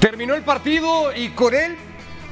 [0.00, 1.76] Terminó el partido y con él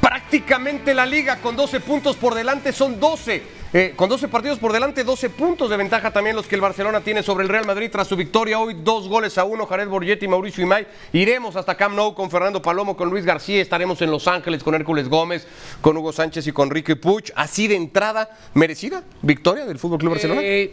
[0.01, 3.43] prácticamente la liga con 12 puntos por delante son 12.
[3.73, 7.01] Eh, con 12 partidos por delante, 12 puntos de ventaja también los que el Barcelona
[7.01, 10.29] tiene sobre el Real Madrid tras su victoria hoy, dos goles a uno, Jared Borgetti,
[10.29, 10.87] Mauricio Imay.
[11.13, 14.77] Iremos hasta Camp Nou con Fernando Palomo, con Luis García, estaremos en Los Ángeles con
[14.77, 15.49] Hércules Gómez,
[15.81, 17.33] con Hugo Sánchez y con Ricky Puch.
[17.35, 20.41] Así de entrada, ¿merecida victoria del Fútbol Club Barcelona?
[20.45, 20.73] Eh,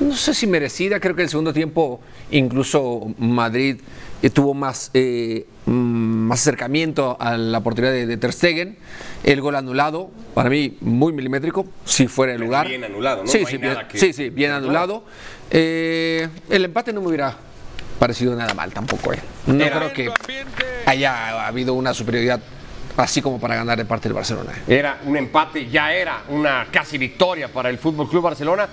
[0.00, 3.80] no sé si merecida, creo que en el segundo tiempo incluso Madrid
[4.32, 8.76] tuvo más, eh, mm, más acercamiento a la oportunidad de, de, Ter Stegen.
[9.24, 12.66] El gol anulado, para mí muy milimétrico, si fuera el lugar.
[12.68, 13.30] Bien anulado, ¿no?
[13.30, 15.04] Sí, No sí, bien, nada que- sí, sí, bien anulado.
[15.50, 17.36] Eh, el empate no me hubiera
[17.98, 19.12] parecido nada mal tampoco.
[19.12, 19.18] eh.
[19.46, 20.10] No Era- creo que
[20.86, 22.40] haya habido una superioridad
[23.04, 24.52] así como para ganar de parte del Barcelona.
[24.66, 28.68] Era un empate, ya era una casi victoria para el Fútbol Club Barcelona.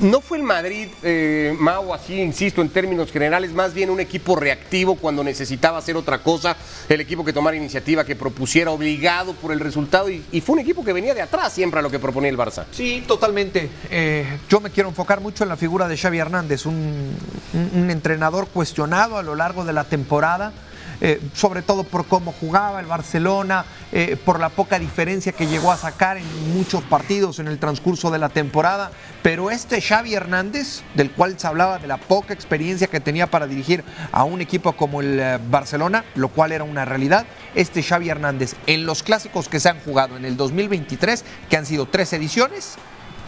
[0.00, 4.36] No fue el Madrid, eh, Mau, así insisto en términos generales, más bien un equipo
[4.36, 6.56] reactivo cuando necesitaba hacer otra cosa.
[6.88, 10.08] El equipo que tomara iniciativa, que propusiera, obligado por el resultado.
[10.08, 12.38] Y, y fue un equipo que venía de atrás siempre a lo que proponía el
[12.38, 12.64] Barça.
[12.72, 13.68] Sí, totalmente.
[13.90, 17.14] Eh, yo me quiero enfocar mucho en la figura de Xavi Hernández, un,
[17.52, 20.52] un- un entrenador cuestionado a lo largo de la temporada,
[21.00, 25.72] eh, sobre todo por cómo jugaba el Barcelona, eh, por la poca diferencia que llegó
[25.72, 28.90] a sacar en muchos partidos en el transcurso de la temporada.
[29.22, 33.46] Pero este Xavi Hernández, del cual se hablaba de la poca experiencia que tenía para
[33.46, 38.08] dirigir a un equipo como el eh, Barcelona, lo cual era una realidad, este Xavi
[38.08, 42.12] Hernández en los clásicos que se han jugado en el 2023, que han sido tres
[42.12, 42.76] ediciones,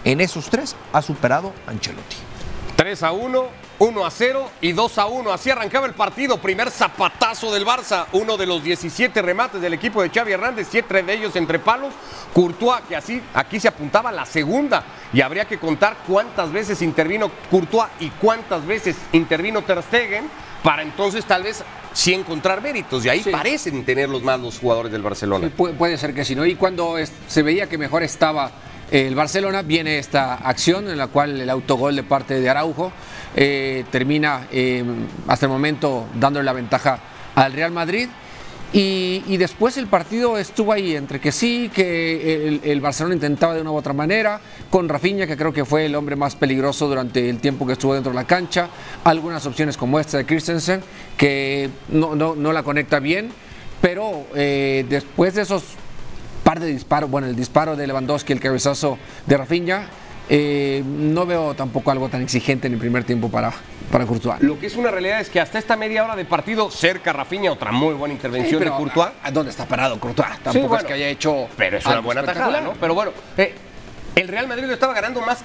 [0.05, 2.17] en esos tres ha superado Ancelotti.
[2.77, 3.45] 3 a 1,
[3.79, 5.33] 1 a 0 y 2 a 1.
[5.33, 6.39] Así arrancaba el partido.
[6.39, 8.07] Primer zapatazo del Barça.
[8.13, 11.93] Uno de los 17 remates del equipo de Xavi Hernández, siete de ellos entre palos.
[12.33, 14.85] Courtois, que así aquí se apuntaba la segunda.
[15.13, 20.29] Y habría que contar cuántas veces intervino Courtois y cuántas veces intervino Ter Stegen
[20.63, 23.05] para entonces tal vez sí encontrar méritos.
[23.05, 23.31] Y ahí Sí.
[23.31, 25.47] parecen tenerlos más los jugadores del Barcelona.
[25.47, 26.47] Sí, puede, ser que sí, ¿no?
[26.47, 26.97] Y cuando
[27.29, 28.51] se veía que mejor estaba
[28.91, 32.93] el Barcelona, viene esta acción en la cual el autogol de parte de Araujo
[33.35, 34.85] eh, termina eh,
[35.27, 36.99] hasta el momento dándole la ventaja
[37.35, 38.09] al Real Madrid.
[38.77, 43.61] Y, después el partido estuvo ahí entre que sí, que el, el Barcelona intentaba de
[43.61, 47.31] una u otra manera, con Rafinha, que creo que fue el hombre más peligroso durante
[47.31, 48.69] el tiempo que estuvo dentro de la cancha,
[49.05, 50.81] algunas opciones como esta de Christensen,
[51.17, 53.31] que no, no, no la conecta bien,
[53.81, 55.63] pero eh, después de esos
[56.45, 59.87] par de disparos, bueno, el disparo de Lewandowski, el cabezazo de Rafinha,
[60.29, 63.53] eh, no veo tampoco algo tan exigente en el primer tiempo para,
[63.91, 64.41] para Courtois.
[64.43, 67.51] Lo que es una realidad es que hasta esta media hora de partido, cerca Rafinha,
[67.53, 69.09] otra muy buena intervención pero, de Courtois.
[69.23, 70.29] ¿a- ¿Dónde está parado Courtois?
[70.43, 70.83] Tampoco bueno.
[70.83, 71.49] es que haya hecho.
[71.57, 72.61] Pero es una buena tajada.
[72.61, 72.73] ¿no?
[72.81, 73.55] Pero bueno, eh,
[74.15, 75.45] el Real Madrid lo estaba ganando más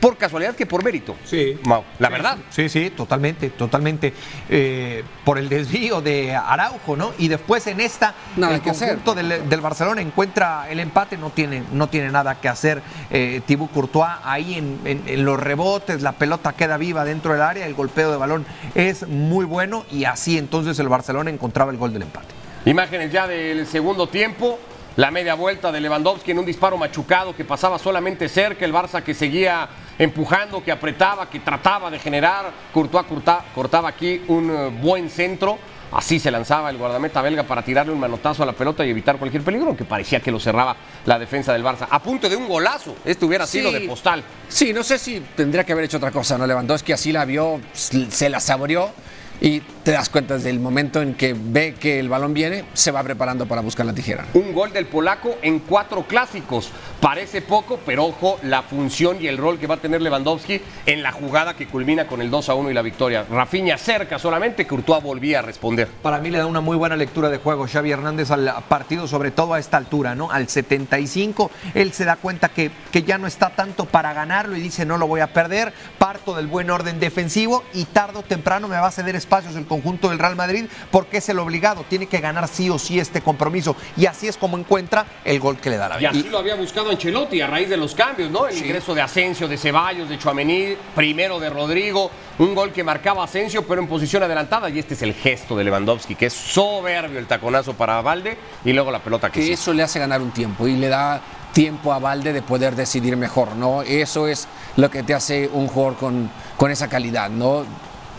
[0.00, 1.16] por casualidad que por mérito.
[1.24, 1.58] Sí.
[1.64, 2.38] Mau, la verdad.
[2.50, 4.12] Sí, sí, totalmente, totalmente.
[4.48, 7.12] Eh, por el desvío de Araujo, ¿no?
[7.18, 8.88] Y después en esta, Nada el que hacer.
[8.88, 13.40] conjunto del, del Barcelona encuentra el empate, no tiene, no tiene nada que hacer eh,
[13.46, 17.66] Thibaut Courtois ahí en, en- en los rebotes, la pelota queda viva dentro del área,
[17.66, 21.92] el golpeo de balón es muy bueno y así entonces el Barcelona encontraba el gol
[21.92, 22.28] del empate.
[22.64, 24.58] Imágenes ya del segundo tiempo.
[24.96, 28.64] La media vuelta de Lewandowski en un disparo machucado que pasaba solamente cerca.
[28.64, 32.50] El Barça que seguía empujando, que apretaba, que trataba de generar.
[32.72, 35.58] Courtois curta- cortaba aquí un eh, buen centro.
[35.90, 39.16] Así se lanzaba el guardameta belga para tirarle un manotazo a la pelota y evitar
[39.16, 40.76] cualquier peligro, que parecía que lo cerraba
[41.06, 41.86] la defensa del Barça.
[41.90, 42.94] A punto de un golazo.
[43.06, 44.22] Este hubiera sido de postal.
[44.48, 46.46] Sí, no sé si tendría que haber hecho otra cosa, ¿no?
[46.46, 48.90] Lewandowski así la vio, se la saboreó
[49.40, 52.90] y te das cuenta desde el momento en que ve que el balón viene, se
[52.90, 54.26] va preparando para buscar la tijera.
[54.34, 56.70] Un gol del polaco en cuatro clásicos.
[57.00, 61.02] Parece poco, pero ojo la función y el rol que va a tener Lewandowski en
[61.02, 63.24] la jugada que culmina con el 2 a 1 y la victoria.
[63.30, 65.88] Rafinha cerca solamente, Courtois volvía a responder.
[66.02, 69.30] Para mí le da una muy buena lectura de juego Xavi Hernández al partido, sobre
[69.30, 70.30] todo a esta altura, ¿no?
[70.30, 74.60] Al 75, él se da cuenta que, que ya no está tanto para ganarlo y
[74.60, 78.68] dice no lo voy a perder, parto del buen orden defensivo y tarde o temprano
[78.68, 82.06] me va a ceder espacios el conjunto del Real Madrid porque es el obligado, tiene
[82.06, 85.68] que ganar sí o sí este compromiso y así es como encuentra el gol que
[85.68, 86.10] le da la Y vida.
[86.10, 88.46] así lo había buscado Ancelotti a raíz de los cambios, ¿no?
[88.48, 93.22] El ingreso de Asensio, de Ceballos, de Chuamení, primero de Rodrigo, un gol que marcaba
[93.24, 94.70] Asensio, pero en posición adelantada.
[94.70, 98.72] Y este es el gesto de Lewandowski, que es soberbio el taconazo para Valde y
[98.72, 99.52] luego la pelota que que sí.
[99.52, 101.20] eso le hace ganar un tiempo y le da
[101.52, 103.82] tiempo a Valde de poder decidir mejor, ¿no?
[103.82, 107.64] Eso es lo que te hace un jugador con, con esa calidad, ¿no?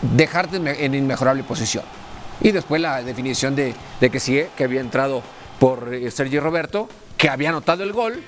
[0.02, 1.84] Dejarte en inmejorable posición.
[2.40, 5.22] Y después la definición de, de que sigue, que había entrado
[5.58, 6.88] por eh, Sergio Roberto,
[7.18, 8.22] que había anotado el gol,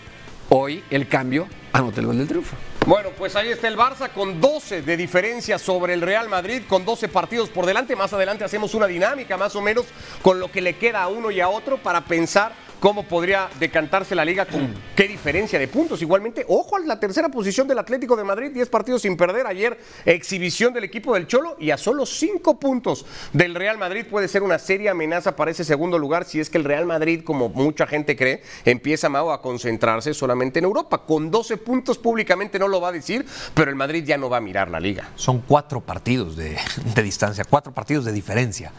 [0.51, 2.57] hoy el cambio anota el gol del triunfo.
[2.85, 6.85] Bueno, pues ahí está el Barça con 12 de diferencia sobre el Real Madrid, con
[6.85, 7.97] 12 partidos por delante.
[7.97, 9.87] Más adelante hacemos una dinámica más o menos
[10.21, 12.53] con lo que le queda a uno y a otro para pensar
[12.83, 16.03] cómo podría decantarse la liga con qué diferencia de puntos.
[16.03, 19.47] Igualmente, ojo a la tercera posición del Atlético de Madrid, 10 partidos sin perder.
[19.47, 24.27] Ayer exhibición del equipo del Cholo y a solo 5 puntos del Real Madrid puede
[24.27, 27.51] ser una seria amenaza para ese segundo lugar si es que el Real Madrid, como
[27.51, 31.05] mucha gente cree, empieza Mau a concentrarse solamente en Europa.
[31.07, 33.25] Con 12 puntos públicamente no lo va a decir,
[33.55, 35.09] pero el Madrid ya no va a mirar la liga.
[35.15, 36.59] Son cuatro partidos de,
[36.97, 38.73] de distancia, cuatro partidos de diferencia.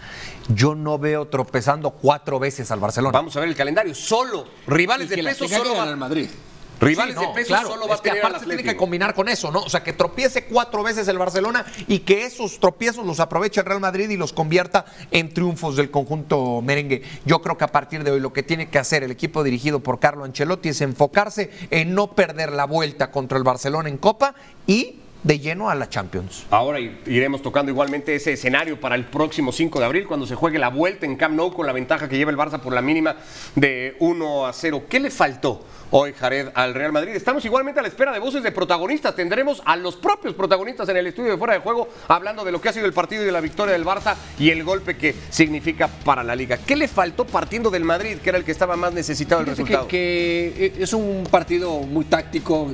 [0.54, 3.14] Yo no veo tropezando cuatro veces al Barcelona.
[3.14, 3.93] Vamos a ver el calendario.
[3.94, 6.30] Solo rivales de peso solo va Madrid.
[6.82, 8.76] Rivales Sí, no, de peso claro, solo va es a que tener aparte tiene que
[8.76, 9.62] combinar con eso, ¿no?
[9.62, 13.66] O sea, que tropiece cuatro veces el Barcelona y que esos tropiezos los aproveche el
[13.66, 17.04] Real Madrid y los convierta en triunfos del conjunto merengue.
[17.26, 19.80] Yo creo que a partir de hoy lo que tiene que hacer el equipo dirigido
[19.80, 24.36] por Carlo Ancelotti es enfocarse en no perder la vuelta contra el Barcelona en Copa
[24.68, 26.46] y de lleno a la Champions.
[26.50, 30.60] Ahora iremos tocando igualmente ese escenario para el próximo 5 de abril, cuando se juegue
[30.60, 33.16] la vuelta en Camp Nou con la ventaja que lleva el Barça por la mínima
[33.56, 34.84] de 1 a 0.
[34.90, 37.14] ¿Qué le faltó hoy, Jared, al Real Madrid?
[37.14, 39.16] Estamos igualmente a la espera de voces de protagonistas.
[39.16, 42.60] Tendremos a los propios protagonistas en el estudio de fuera de juego hablando de lo
[42.60, 45.14] que ha sido el partido y de la victoria del Barça y el golpe que
[45.30, 46.58] significa para la liga.
[46.58, 49.88] ¿Qué le faltó partiendo del Madrid, que era el que estaba más necesitado del resultado?
[49.88, 52.72] que, que es un partido muy táctico,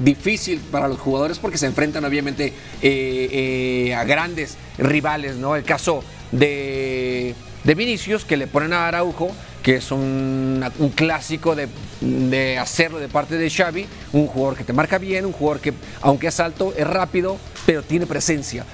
[0.00, 2.46] difícil para los jugadores porque se enfrentan obviamente
[2.82, 5.54] eh, eh, a grandes rivales, ¿no?
[5.54, 6.02] El caso
[6.32, 7.32] de,
[7.62, 9.30] de Vinicius que le ponen a Araujo,
[9.66, 11.66] que es un, un clásico de,
[12.00, 15.72] de hacerlo de parte de Xavi, un jugador que te marca bien, un jugador que
[16.02, 17.36] aunque es alto, es rápido,
[17.66, 18.64] pero tiene presencia.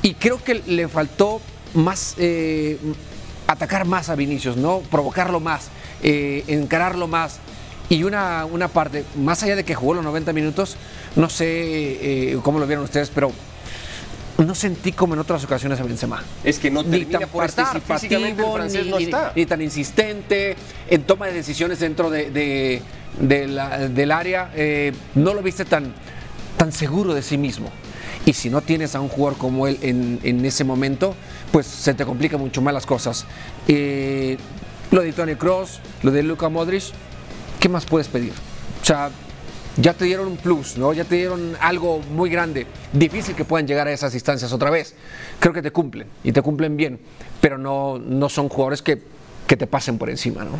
[0.00, 1.42] Y creo que le faltó
[1.74, 2.78] más eh,
[3.46, 4.78] atacar más a Vinicius, ¿no?
[4.90, 5.68] Provocarlo más,
[6.02, 7.38] eh, encararlo más.
[7.90, 10.78] Y una, una parte, más allá de que jugó los 90 minutos,
[11.16, 13.30] no sé eh, cómo lo vieron ustedes, pero
[14.46, 16.22] no sentí como en otras ocasiones a Benzema.
[16.44, 17.76] Es que no Ni termina tan por estar.
[17.76, 17.82] El
[18.84, 19.04] ni, no ni-
[19.36, 20.56] ni tan insistente
[20.88, 22.82] en toma de decisiones dentro de, de-
[23.18, 24.50] de la- del área.
[24.54, 25.92] eh, no lo viste tan,
[26.56, 27.70] tan seguro de sí mismo.
[28.26, 31.14] Y si no tienes a un jugador como él en, en ese momento,
[31.52, 33.24] pues se te complican mucho más las cosas.
[33.66, 34.36] Eh,
[34.90, 36.82] lo de Tony Cross, lo de Luka Modric,
[37.58, 38.32] ¿qué más puedes pedir?
[38.82, 39.10] O sea,
[39.76, 40.92] ya te dieron un plus, ¿no?
[40.92, 42.66] Ya te dieron algo muy grande.
[42.92, 44.94] Difícil que puedan llegar a esas instancias otra vez.
[45.38, 47.00] Creo que te cumplen y te cumplen bien,
[47.40, 49.02] pero no, no son jugadores que,
[49.46, 50.52] que te pasen por encima, ¿no?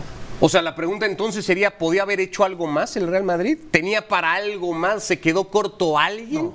[0.43, 3.59] O sea, la pregunta entonces sería, ¿podía haber hecho algo más el Real Madrid?
[3.71, 5.05] ¿Tenía para algo más?
[5.05, 6.53] ¿Se quedó corto alguien?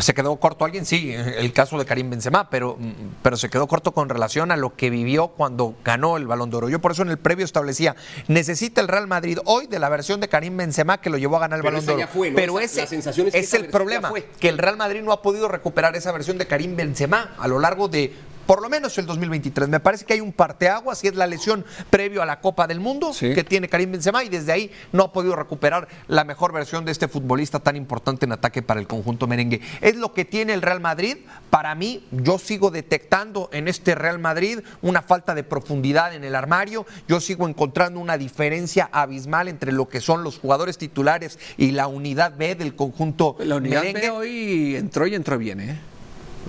[0.00, 2.92] Se quedó corto alguien, sí, el caso de Karim Benzema, pero, mm,
[3.22, 6.56] pero se quedó corto con relación a lo que vivió cuando ganó el Balón de
[6.56, 6.68] Oro.
[6.70, 7.94] Yo por eso en el previo establecía,
[8.26, 11.40] necesita el Real Madrid hoy de la versión de Karim Benzema que lo llevó a
[11.40, 12.00] ganar el Pero Balón de Oro.
[12.00, 12.36] ya fue, ¿no?
[12.36, 15.94] Pero Esa- ese es es el problema, que el Real Madrid no ha podido recuperar
[15.94, 18.14] esa versión de Karim Benzema a lo largo de
[18.46, 19.68] por lo menos el 2023.
[19.68, 22.80] Me parece que hay un parteaguas y es la lesión previo a la Copa del
[22.80, 23.34] Mundo Sí.
[23.34, 26.92] que tiene Karim Benzema y desde ahí no ha podido recuperar la mejor versión de
[26.92, 29.60] este futbolista tan importante en ataque para el conjunto merengue.
[29.80, 31.16] Es lo que tiene el Real Madrid.
[31.50, 36.34] Para mí, yo sigo detectando en este Real Madrid una falta de profundidad en el
[36.34, 36.86] armario.
[37.08, 41.86] Yo sigo encontrando una diferencia abismal entre lo que son los jugadores titulares y la
[41.86, 44.00] unidad B del conjunto La unidad merengue.
[44.00, 45.78] B hoy entró y entró bien, ¿eh?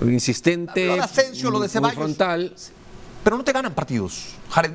[0.02, 1.96] Insistente, Lo de Asensio, lo de muy Ceballos.
[1.96, 2.54] frontal.
[3.24, 4.34] pero no te ganan partidos.
[4.50, 4.70] Jared.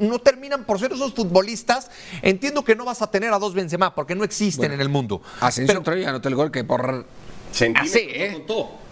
[0.00, 1.90] No terminan por ser esos futbolistas.
[2.22, 5.20] Entiendo que no vas a tener a dos Benzema porque no existen en el mundo.
[5.40, 7.04] Asensio Pero- entró y anotó el gol que por
[7.50, 8.44] Así, ¿eh?
[8.48, 8.85] no.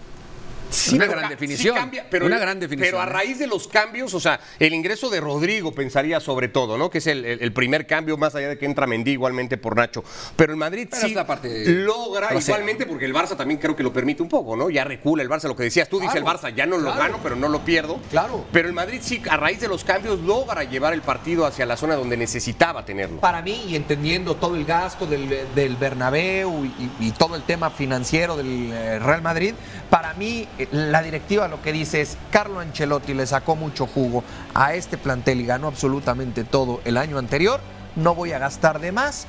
[0.75, 2.91] Sí, una gran sí cambia, pero, una gran definición.
[2.91, 6.77] Pero a raíz de los cambios, o sea, el ingreso de Rodrigo pensaría sobre todo,
[6.77, 6.89] ¿no?
[6.89, 10.03] Que es el, primer cambio, más allá de que entra Mendy igualmente por Nacho.
[10.35, 13.83] Pero el Madrid Pero sí la parte logra igualmente, porque el Barça también creo que
[13.83, 14.69] lo permite un poco, ¿no?
[14.69, 16.91] Ya recula el Barça, lo que decías tú, dice el Claro, Barça, ya no lo
[16.91, 16.99] claro.
[16.99, 17.99] gano, pero no lo pierdo.
[18.11, 18.45] Claro.
[18.51, 21.77] Pero el Madrid sí, a raíz de los cambios, logra llevar el partido hacia la
[21.77, 23.21] zona donde necesitaba tenerlo.
[23.21, 27.69] Para mí, y entendiendo todo el gasto del, del Bernabéu y, y todo el tema
[27.69, 29.53] financiero del eh, Real Madrid,
[29.89, 34.73] para mí la directiva lo que dice es, Carlo Ancelotti le sacó mucho jugo a
[34.73, 37.59] este plantel y ganó absolutamente todo el año anterior,
[37.95, 39.25] no voy a gastar de más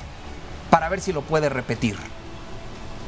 [0.69, 1.95] para ver si lo puede repetir.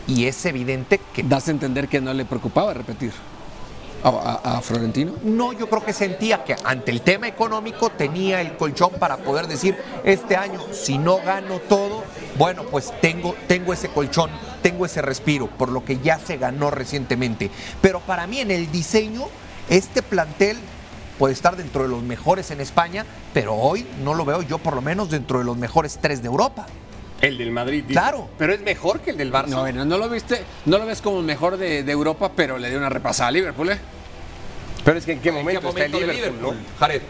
[0.07, 3.11] Y es evidente que Das a entender que no le preocupaba repetir
[4.03, 5.13] a, a- a Florentino.
[5.23, 9.47] No, yo creo que sentía que ante el tema económico tenía el colchón para poder
[9.47, 12.03] decir, este año si no gano todo,
[12.37, 14.31] bueno, pues tengo, tengo ese colchón,
[14.61, 17.49] tengo ese respiro, por lo que ya se ganó recientemente.
[17.81, 19.25] Pero para mí en el diseño,
[19.69, 20.57] este plantel
[21.17, 24.75] puede estar dentro de los mejores en España, pero hoy no lo veo yo por
[24.75, 26.65] lo menos dentro de los mejores tres de Europa.
[27.21, 27.83] El del Madrid.
[27.83, 27.93] dice.
[27.93, 28.29] Claro.
[28.37, 29.47] Pero es mejor que el del Barça.
[29.47, 32.57] No, bueno, no lo viste, no lo ves como el mejor de, de Europa, pero
[32.57, 33.79] le dio una repasada a Liverpool, ¿eh?
[34.85, 36.79] Pero es que en qué ¿En momento, qué momento está de el Liverpool, Liverpool, ¿no?
[36.79, 37.01] Jared?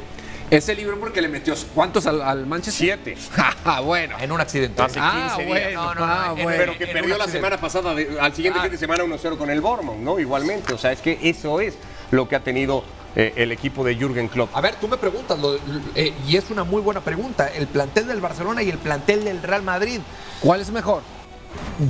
[0.51, 2.99] Ese Liverpool porque le metió ¿cuántos al, al Manchester?
[3.03, 3.17] Siete.
[3.83, 4.15] Bueno.
[4.19, 4.81] En un accidente.
[4.81, 5.73] Hace Ah, 15 bueno, días.
[5.73, 6.57] No, no, no, ah, en- bueno.
[6.57, 8.63] Pero que en perdió la semana pasada, de- al siguiente Ah.
[8.63, 10.19] fin de semana 1-0 con el Bournemouth, ¿no?
[10.19, 10.73] Igualmente.
[10.73, 11.75] O sea, es que eso es
[12.11, 12.83] lo que ha tenido
[13.15, 14.55] eh, el equipo de Jürgen Klopp.
[14.55, 15.55] A ver, tú me preguntas, lo-
[15.95, 19.41] eh, y es una muy buena pregunta, el plantel del Barcelona y el plantel del
[19.41, 19.99] Real Madrid.
[20.39, 21.01] ¿Cuál es mejor?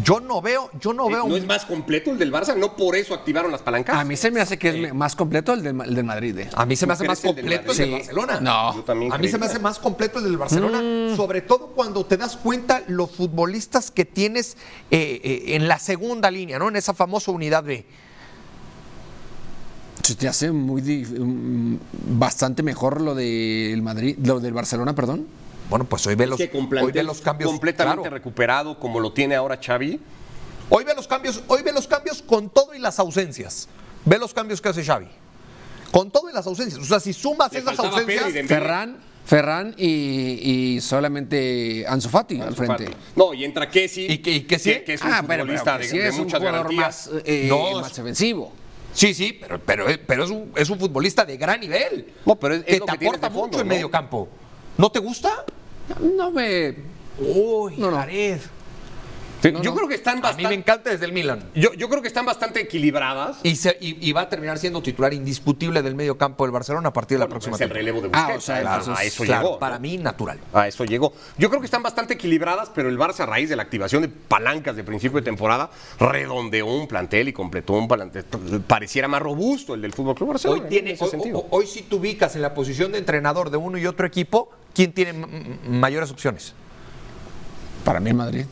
[0.04, 1.28] Yo no veo, yo no veo.
[1.28, 2.56] ¿No es más completo el del Barça?
[2.56, 3.96] ¿No por eso activaron las palancas?
[3.98, 6.38] A mí se me hace que es más completo el del, el del Madrid.
[6.38, 6.50] ¿eh?
[6.54, 7.92] A mí se me ¿Tú hace más crees el del completo el del.
[8.00, 8.40] Barcelona.
[8.40, 8.76] No.
[8.76, 11.16] Yo también A mí se me hace más completo el del Barcelona, Mm.
[11.16, 14.58] sobre todo cuando te das cuenta los futbolistas que tienes
[14.92, 16.70] eh, eh, en la segunda línea, ¿no?
[16.70, 17.86] En esa famosa unidad B.
[20.04, 21.76] Se te hace muy mm,
[22.18, 25.28] bastante mejor lo del Madrid, lo del Barcelona, perdón.
[25.70, 27.50] Bueno, pues hoy ve Es los, que con hoy ve los cambios.
[27.50, 28.14] completamente claro.
[28.16, 30.00] recuperado como lo tiene ahora Xavi.
[30.70, 33.68] Hoy ve los cambios, hoy ve los cambios con todo y las ausencias.
[34.06, 35.08] Ve los cambios que hace Xavi.
[35.92, 36.82] Con todo y las ausencias.
[36.82, 38.48] O sea, si sumas Le esas ausencias.
[38.48, 42.90] Ferran, Ferran y, y solamente Ansu Fati al frente.
[43.16, 44.08] No, y entra Kessi.
[44.10, 44.72] ¿Y que- y Kessi?
[44.72, 46.40] Que, que es un Ah, pero, futbolista pero que de, sí de es un muchas
[46.40, 47.10] jugador garantías.
[47.14, 48.54] más, eh, No, más defensivo.
[48.94, 52.12] Sí, sí, pero, pero, pero es, un, es un futbolista de gran nivel.
[52.26, 53.74] No, pero es- es que lo te aporta mucho en ¿no?
[53.74, 54.30] medio campo.
[54.78, 55.46] ¿No te gusta?
[56.00, 56.76] No me.
[57.20, 57.98] Uy, No, no.
[57.98, 58.42] Jared.
[59.42, 59.76] Sí, No, yo no.
[59.78, 60.48] creo que están A mí bastante.
[60.50, 61.42] me encanta desde el Milan.
[61.56, 63.38] Yo, yo creo que están bastante equilibradas.
[63.44, 66.90] Y, se- y- y va a terminar siendo titular indiscutible del medio campo del Barcelona
[66.90, 67.86] a partir de la Bueno, próxima es el temporada.
[67.94, 69.60] relevo de Ah, o sea, Claro, entonces, a eso Claro, llegó.
[69.60, 70.40] para mí natural.
[70.54, 71.14] A eso llegó.
[71.38, 74.10] Yo creo que están bastante equilibradas, pero el Barça a raíz de la activación de
[74.10, 75.70] palancas de principio de temporada
[76.00, 78.26] redondeó un plantel y completó un plantel.
[78.68, 80.60] Pareciera más robusto el del Fútbol Club Barcelona.
[80.60, 81.38] Hoy, en tiene, hoy, sentido.
[81.40, 84.50] hoy- hoy si tú ubicas en la posición de entrenador de uno y otro equipo,
[84.74, 85.14] ¿quién tiene
[85.66, 86.54] mayores opciones?
[87.86, 88.46] Para mí, el Madrid.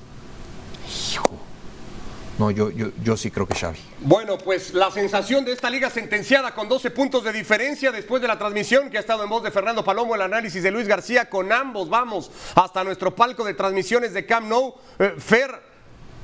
[2.37, 3.79] No, yo, yo, yo sí creo que Xavi.
[4.01, 8.27] Bueno, pues la sensación de esta liga sentenciada con 12 puntos de diferencia después de
[8.27, 11.29] la transmisión que ha estado en voz de Fernando Palomo, el análisis de Luis García,
[11.29, 14.75] con ambos vamos hasta nuestro palco de transmisiones de Camp Nou.
[14.99, 15.49] Eh, Fer,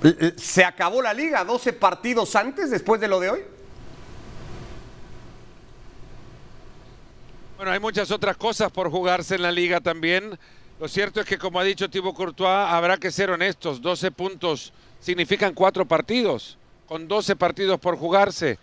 [0.03, 3.39] eh, eh, ¿se acabó la liga 12 partidos antes después de lo de hoy?
[7.57, 10.37] Bueno, hay muchas otras cosas por jugarse en la liga también.
[10.83, 13.81] Lo cierto es que, como ha dicho Thibaut Courtois, habrá que ser honestos.
[13.81, 18.59] 12 puntos significan cuatro partidos, con 12 partidos por jugarse.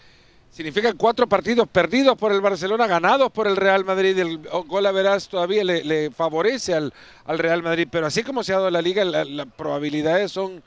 [0.51, 4.19] Significan cuatro partidos perdidos por el Barcelona, ganados por el Real Madrid.
[4.19, 4.37] El
[4.67, 6.93] gol a verás todavía le, favorece al,
[7.25, 7.89] al Real Madrid.
[7.91, 10.63] Pero así como se ha dado la liga, la- las probabilidades son,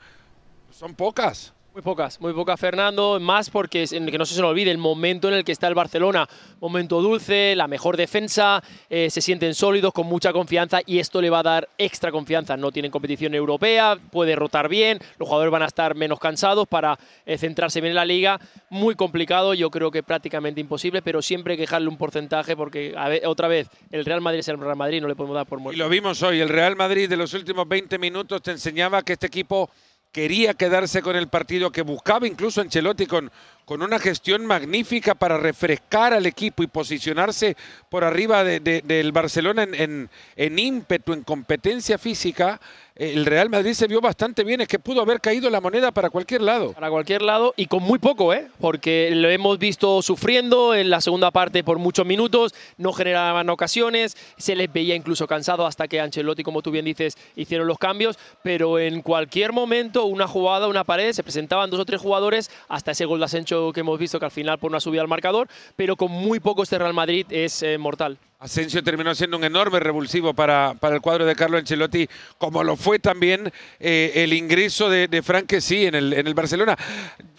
[0.76, 1.53] son pocas.
[1.74, 3.18] Muy pocas, muy pocas, Fernando.
[3.18, 5.66] Más porque, es- en que no se nos olvide, el momento en el que está
[5.66, 6.28] el Barcelona.
[6.60, 11.30] Momento dulce, la mejor defensa, eh, se sienten sólidos, con mucha confianza y esto le
[11.30, 12.56] va a dar extra confianza.
[12.56, 16.96] No tienen competición europea, puede rotar bien, los jugadores van a estar menos cansados para
[17.26, 18.38] eh, centrarse bien en la liga.
[18.70, 22.94] Muy complicado, yo creo que prácticamente imposible, pero siempre hay que dejarle un porcentaje porque,
[22.96, 25.58] a otra vez, el Real Madrid es el Real Madrid, no le podemos dar por
[25.58, 25.82] Y muerto.
[25.82, 29.26] lo vimos hoy, el Real Madrid de los últimos 20 minutos te enseñaba que este
[29.26, 29.68] equipo
[30.14, 33.32] quería quedarse con el partido, que buscaba incluso Ancelotti con,
[33.64, 37.56] con una gestión magnífica para refrescar al equipo y posicionarse
[37.88, 42.60] por arriba de- de- del Barcelona en, en- en ímpetu, en competencia física.
[42.96, 46.10] El Real Madrid se vio bastante bien, es que pudo haber caído la moneda para
[46.10, 46.74] cualquier lado.
[46.74, 48.46] Para cualquier lado y con muy poco, ¿eh?
[48.60, 54.16] Porque lo hemos visto sufriendo en la segunda parte por muchos minutos, no generaban ocasiones,
[54.36, 58.16] se les veía incluso cansados hasta que Ancelotti, como tú bien dices, hicieron los cambios,
[58.44, 62.92] pero en cualquier momento, una jugada, una pared, se presentaban dos o tres jugadores hasta
[62.92, 65.48] ese gol de Asensio que hemos visto que al final por una subida al marcador,
[65.74, 68.18] pero con muy poco este Real Madrid es eh, mortal.
[68.44, 72.76] Asensio terminó siendo un enorme revulsivo para, para el cuadro de Carlo Ancelotti, como lo
[72.76, 76.76] fue también eh, el ingreso de, de Frank sí en el, en el Barcelona.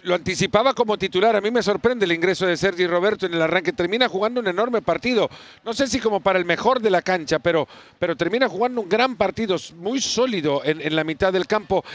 [0.01, 1.35] Lo anticipaba como titular.
[1.35, 3.71] A mí me sorprende el ingreso de Sergi Roberto en el arranque.
[3.71, 5.29] Termina jugando un enorme partido.
[5.63, 7.67] No sé si como para el mejor de la cancha, pero,
[7.99, 11.85] pero termina jugando un gran partido, muy sólido en, en la mitad del campo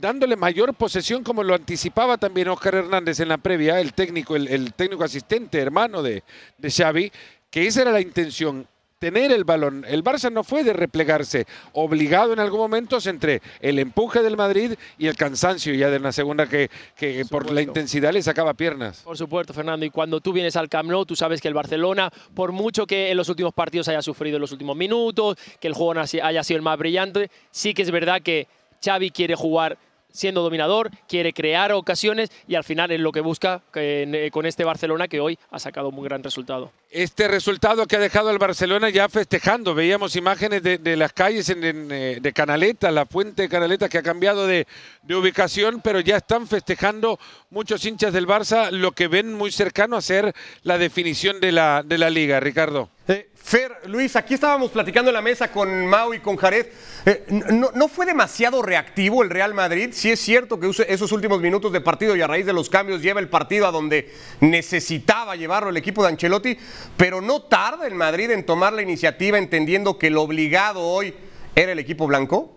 [0.00, 4.48] dándole mayor posesión como lo anticipaba también Oscar Hernández en la previa, el técnico, el,
[4.48, 6.22] el técnico asistente, hermano de,
[6.58, 7.10] de Xavi,
[7.54, 8.66] que esa era la intención,
[8.98, 9.84] tener el balón.
[9.86, 14.72] El Barça no fue de replegarse, obligado en algún momento entre el empuje del Madrid
[14.98, 19.02] y el cansancio ya de una segunda que, que por la intensidad le sacaba piernas.
[19.02, 19.86] Por supuesto, Fernando.
[19.86, 23.12] Y cuando tú vienes al Camp Nou, tú sabes que el Barcelona, por mucho que
[23.12, 26.56] en los últimos partidos haya sufrido en los últimos minutos, que el juego haya sido
[26.56, 28.48] el más brillante, sí que es verdad que
[28.84, 29.78] Xavi quiere jugar
[30.14, 34.64] siendo dominador, quiere crear ocasiones y al final es lo que busca eh, con este
[34.64, 36.70] Barcelona que hoy ha sacado un muy gran resultado.
[36.90, 42.18] Este resultado que ha dejado al Barcelona ya festejando, veíamos imágenes de, las calles eh,
[42.20, 44.66] de Canaleta, la fuente de Canaleta que ha cambiado de,
[45.10, 47.18] ubicación, pero ya están festejando
[47.50, 51.82] muchos hinchas del Barça lo que ven muy cercano a ser la definición de la,
[51.84, 52.88] de la liga, Ricardo.
[53.06, 56.66] Eh, Fer, Luis, aquí estábamos platicando en la mesa con Mau y con Jared.
[57.04, 59.90] Eh, no, fue demasiado reactivo el Real Madrid?
[59.92, 63.02] Sí es cierto que esos últimos minutos de partido y a raíz de los cambios
[63.02, 66.56] lleva el partido a donde necesitaba llevarlo el equipo de Ancelotti,
[66.96, 71.14] pero no tarda el Madrid en tomar la iniciativa entendiendo que el obligado hoy
[71.54, 72.56] era el equipo blanco.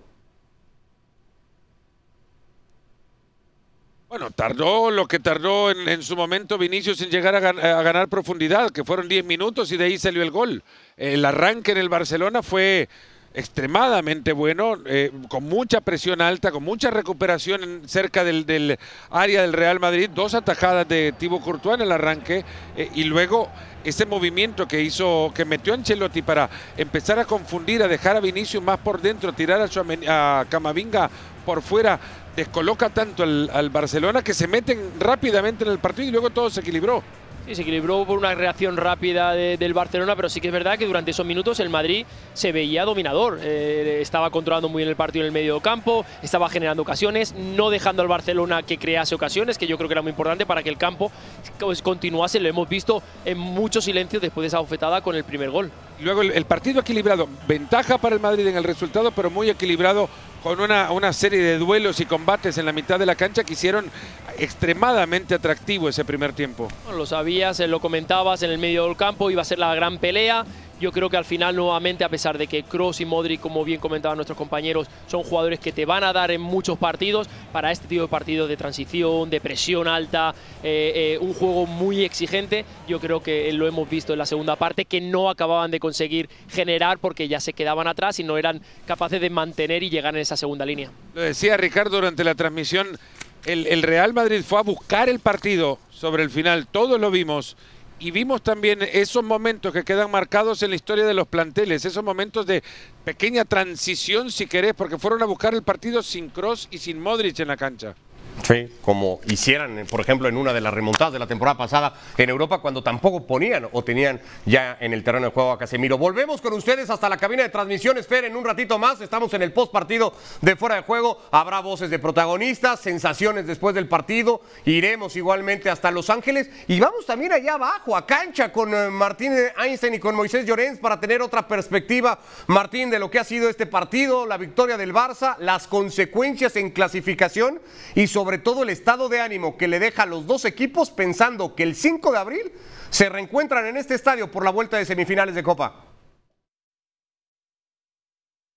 [4.09, 8.85] Bueno, tardó lo que tardó en, su momento Vinicius en llegar a, ganar profundidad, que
[8.85, 10.63] fueron 10 minutos y de ahí salió el gol.
[10.95, 12.87] El arranque en el Barcelona fue
[13.33, 19.81] extremadamente bueno, eh, con mucha presión alta, con mucha recuperación cerca del, área del Real
[19.81, 22.45] Madrid, dos atajadas de Thibaut Courtois en el arranque
[22.77, 23.49] eh, y luego
[23.83, 28.63] ese movimiento que hizo, que metió Ancelotti para empezar a confundir, a dejar a Vinicius
[28.63, 31.09] más por dentro, tirar a, a Camavinga
[31.45, 31.99] por fuera,
[32.37, 36.61] descoloca tanto al, Barcelona que se meten rápidamente en el partido y luego todo se
[36.61, 37.03] equilibró.
[37.47, 40.85] Sí, se equilibró por una reacción rápida del Barcelona, pero sí que es verdad que
[40.85, 43.39] durante esos minutos el Madrid se veía dominador.
[43.41, 47.71] Eh, estaba controlando muy bien el partido en el medio campo, estaba generando ocasiones, no
[47.71, 50.69] dejando al Barcelona que crease ocasiones, que yo creo que era muy importante para que
[50.69, 51.11] el campo
[51.57, 52.39] pues, continuase.
[52.39, 55.71] Lo hemos visto en mucho silencio después de esa bofetada con el primer gol.
[55.99, 60.09] Luego el, partido equilibrado, ventaja para el Madrid en el resultado, pero muy equilibrado
[60.43, 63.53] con una, una, serie de duelos y combates en la mitad de la cancha que
[63.53, 63.89] hicieron
[64.37, 66.67] extremadamente atractivo ese primer tiempo.
[66.95, 70.45] lo sabías, lo comentabas en el medio del campo, iba a ser la gran pelea.
[70.79, 73.79] Yo creo que al final nuevamente, a pesar de que Kroos y Modric, como bien
[73.79, 77.87] comentaban nuestros compañeros, son jugadores que te van a dar en muchos partidos, para este
[77.87, 82.99] tipo de partidos de transición, de presión alta, eh, eh, un juego muy exigente, yo
[82.99, 86.99] creo que lo hemos visto en la segunda parte, que no acababan de conseguir generar
[86.99, 90.37] porque ya se quedaban atrás y no eran capaces de mantener y llegar en esa
[90.37, 90.91] segunda línea.
[91.15, 92.99] Lo decía Ricardo durante la transmisión,
[93.45, 97.57] el, el Real Madrid fue a buscar el partido sobre el final, todos lo vimos
[97.99, 102.03] y vimos también esos momentos que quedan marcados en la historia de los planteles, esos
[102.03, 102.63] momentos de
[103.03, 107.39] pequeña transición, si querés, porque fueron a buscar el partido sin Cross y sin Modric
[107.39, 107.95] en la cancha.
[108.43, 112.29] Sí, como hicieran, por ejemplo, en una de las remontadas de la temporada pasada en
[112.29, 115.97] Europa, cuando tampoco ponían o tenían ya en el terreno de juego a Casemiro.
[115.97, 117.97] Volvemos con ustedes hasta la cabina de transmisión.
[117.97, 119.01] Esperen un ratito más.
[119.01, 121.21] Estamos en el post partido de fuera de juego.
[121.31, 124.41] Habrá voces de protagonistas, sensaciones después del partido.
[124.65, 129.33] Iremos igualmente hasta Los Ángeles y vamos también allá abajo, a cancha, con eh, Martín
[129.57, 133.49] Einstein y con Moisés Llorens para tener otra perspectiva, Martín, de lo que ha sido
[133.49, 137.59] este partido, la victoria del Barça, las consecuencias en clasificación
[137.95, 140.89] y sobre sobre todo el estado de ánimo que le deja a los dos equipos
[140.89, 142.51] pensando que el 5 de abril
[142.89, 145.85] se reencuentran en este estadio por la vuelta de semifinales de Copa.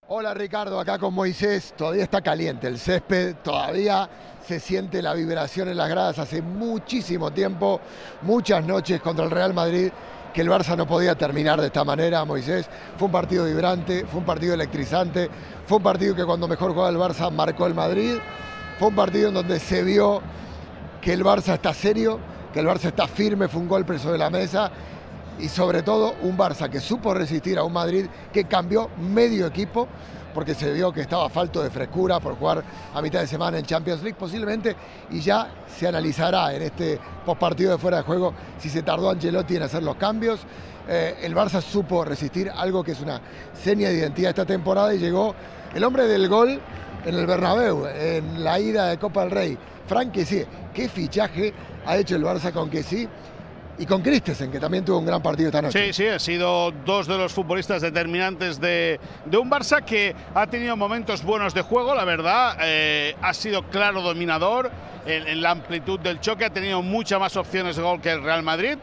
[0.09, 1.72] Hola Ricardo, acá con Moisés.
[1.76, 4.11] Todavía está caliente el césped, todavía
[4.44, 7.80] se siente la vibración en las gradas hace muchísimo tiempo,
[8.22, 9.92] muchas noches contra el Real Madrid
[10.35, 12.68] que el Barça no podía terminar de esta manera, Moisés.
[12.96, 15.30] Fue un partido vibrante, fue un partido electrizante,
[15.64, 18.18] fue un partido que cuando mejor jugaba el Barça marcó el Madrid
[18.81, 20.23] fue un partido en donde se vio
[21.03, 22.19] que el Barça está serio,
[22.51, 24.71] que el Barça está firme, fue un golpe sobre la mesa
[25.38, 29.87] y sobre todo un Barça que supo resistir a un Madrid que cambió medio equipo
[30.33, 32.64] porque se vio que estaba falto de frescura por jugar
[32.95, 34.75] a mitad de semana en Champions League posiblemente
[35.11, 39.57] y ya se analizará en este postpartido de fuera de juego si se tardó Angelotti
[39.57, 40.40] en hacer los cambios.
[40.88, 43.21] Eh, el Barça supo resistir algo que es una
[43.53, 45.35] seña de identidad esta temporada y llegó
[45.75, 46.62] el hombre del gol
[47.04, 49.58] en el Bernabéu, en la ida de Copa del Rey.
[49.86, 51.52] Frank sí, qué fichaje
[51.86, 53.08] ha hecho el Barça con que sí
[53.78, 55.86] y con Christensen, que también tuvo un gran partido esta noche.
[55.86, 59.00] Sí, sí, ha sido dos de los futbolistas determinantes de,
[59.32, 64.02] un Barça que ha tenido momentos buenos de juego, la verdad, eh, ha sido claro
[64.02, 64.70] dominador
[65.06, 68.22] en, en, la amplitud del choque, ha tenido muchas más opciones de gol que el
[68.22, 68.76] Real Madrid.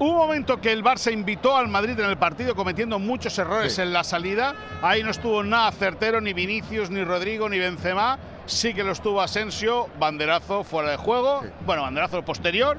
[0.00, 3.92] Un momento que el Barça invitó al Madrid en el partido cometiendo muchos errores en
[3.92, 4.54] la salida.
[4.80, 8.18] Ahí no estuvo nada certero ni Vinicius, ni Rodrigo, ni Benzema.
[8.46, 11.42] Sí que lo estuvo Asensio, banderazo fuera de juego.
[11.66, 12.78] Bueno, banderazo posterior.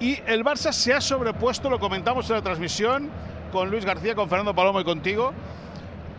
[0.00, 3.10] Y el Barça se ha sobrepuesto, lo comentamos en la transmisión
[3.52, 5.32] con Luis García, con Fernando Palomo y contigo.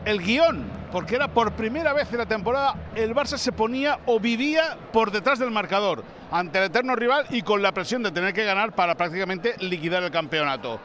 [0.07, 4.21] El guion porque era por primera vez en la temporada el Barça se ponía o
[4.21, 8.33] vivía por detrás del marcador ante el eterno rival y con la presión de tener
[8.33, 10.79] que ganar para prácticamente liquidar el campeonato.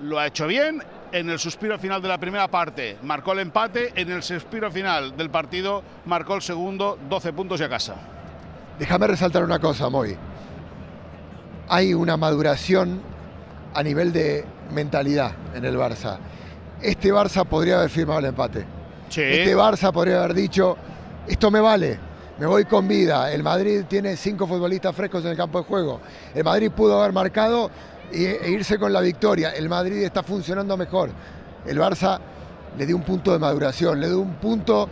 [0.00, 3.92] Lo ha hecho bien en el suspiro final de la primera parte, marcó el empate,
[3.94, 7.96] en el suspiro final del partido marcó el segundo, 12 puntos y a casa.
[8.78, 10.16] déjame resaltar una cosa, Moy.
[11.68, 13.02] Hay una maduración
[13.74, 16.16] a nivel de mentalidad en el Barça.
[16.82, 18.64] Este Barça podría haber firmado el empate.
[19.08, 19.22] Sí.
[19.22, 20.76] Este Barça podría haber dicho,
[21.26, 21.98] esto me vale,
[22.38, 23.32] me voy con vida.
[23.32, 26.00] El Madrid tiene cinco futbolistas frescos en el campo de juego.
[26.34, 27.70] El Madrid pudo haber marcado
[28.12, 29.50] e irse con la victoria.
[29.50, 31.10] El Madrid está funcionando mejor.
[31.66, 32.20] El Barça
[32.76, 34.88] le dio un punto de maduración, le dio un punto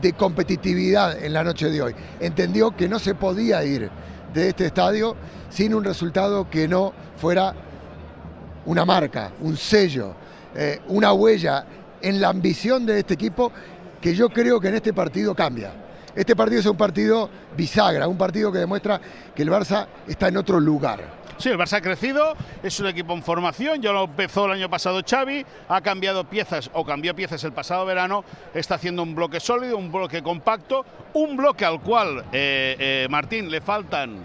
[0.00, 1.94] de competitividad en la noche de hoy.
[2.20, 3.90] Entendió que no se podía ir
[4.32, 5.16] de este estadio
[5.50, 7.54] sin un resultado que no fuera
[8.66, 10.14] una marca, un sello,
[10.54, 11.64] eh, una huella
[12.00, 13.50] en la ambición de este equipo
[14.00, 15.72] que yo creo que en este partido cambia.
[16.14, 19.00] Este partido es un partido bisagra, un partido que demuestra
[19.34, 21.24] que el Barça está en otro lugar.
[21.38, 24.70] Sí, el Barça ha crecido, es un equipo en formación, ya lo empezó el año
[24.70, 29.40] pasado Xavi, ha cambiado piezas o cambió piezas el pasado verano, está haciendo un bloque
[29.40, 34.18] sólido, un bloque compacto, un bloque al cual, eh, eh, Martín, le faltan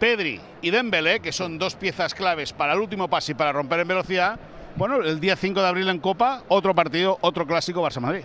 [0.00, 3.80] Pedri y Dembélé, que son dos piezas claves para el último pase y para romper
[3.80, 4.40] en velocidad.
[4.78, 8.22] Bueno, el día 5 de abril en Copa, otro partido, otro clásico Barça-Madrid.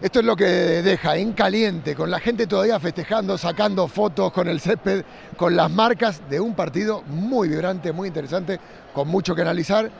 [0.00, 4.48] Esto es lo que deja en caliente, con la gente todavía festejando, sacando fotos con
[4.48, 5.04] el césped,
[5.36, 8.58] con las marcas de un partido muy vibrante, muy interesante,
[8.94, 9.90] con mucho que analizar.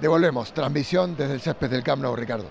[0.00, 2.46] Devolvemos, transmisión desde el césped del Camp Nou, Ricardo.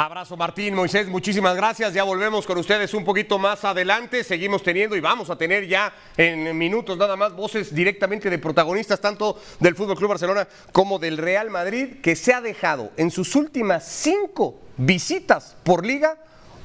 [0.00, 1.92] Abrazo Martín, Moisés, muchísimas gracias.
[1.92, 4.22] Ya volvemos con ustedes un poquito más adelante.
[4.22, 9.00] Seguimos teniendo y vamos a tener ya en minutos nada más voces directamente de protagonistas
[9.00, 13.34] tanto del Fútbol Club Barcelona como del Real Madrid que se ha dejado en sus
[13.34, 16.16] últimas cinco visitas por liga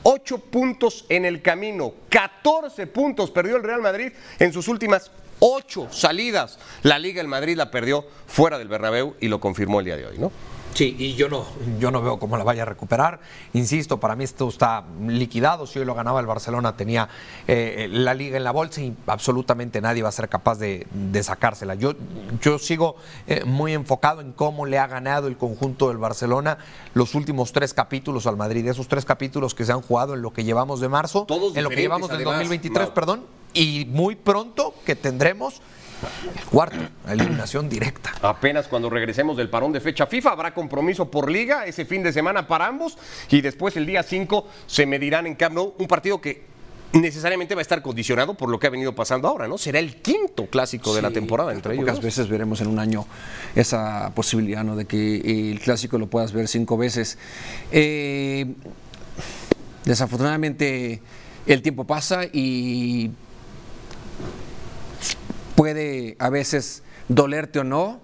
[0.04, 5.88] 8 puntos en el camino, 14 puntos perdió el Real Madrid en sus últimas 8
[5.90, 6.60] salidas.
[6.84, 10.06] La Liga el Madrid la perdió fuera del Bernabéu y lo confirmó el día de
[10.06, 10.32] hoy, ¿no?
[10.74, 11.46] Sí, y yo no,
[11.80, 13.20] yo no veo cómo la vaya a recuperar.
[13.54, 15.68] Insisto, para mí esto está liquidado.
[15.68, 17.10] Si hoy lo ganaba el Barcelona, tenía
[17.48, 20.88] eh, la liga en la bolsa y absolutamente nadie va a ser capaz de,
[21.22, 21.76] sacársela.
[21.76, 21.94] Yo,
[22.42, 22.96] yo sigo
[23.28, 26.58] eh, muy enfocado en cómo le ha ganado el conjunto del Barcelona
[26.96, 28.68] los últimos tres capítulos al Madrid.
[28.68, 31.70] Esos tres capítulos que se han jugado en lo que llevamos de marzo, en lo
[31.70, 35.62] que llevamos del 2023, perdón, y muy pronto que tendremos
[36.50, 38.14] Cuarto, eliminación directa.
[38.22, 42.14] Apenas cuando regresemos del parón de fecha FIFA habrá compromiso por liga ese fin de
[42.14, 42.98] semana para ambos
[43.30, 46.54] y después el día 5 se medirán en Camp Nou un partido que
[46.94, 49.58] necesariamente va a estar condicionado por lo que ha venido pasando ahora, ¿no?
[49.58, 51.86] Será el quinto clásico de la temporada entre ellos.
[51.86, 53.06] Pocas veces veremos en un año
[53.56, 54.76] esa posibilidad, ¿no?
[54.76, 57.18] De que el clásico lo puedas ver cinco veces.
[57.72, 58.46] Eh,
[59.86, 61.02] desafortunadamente
[61.46, 63.12] el tiempo pasa y
[65.56, 68.00] puede a veces dolerte o no,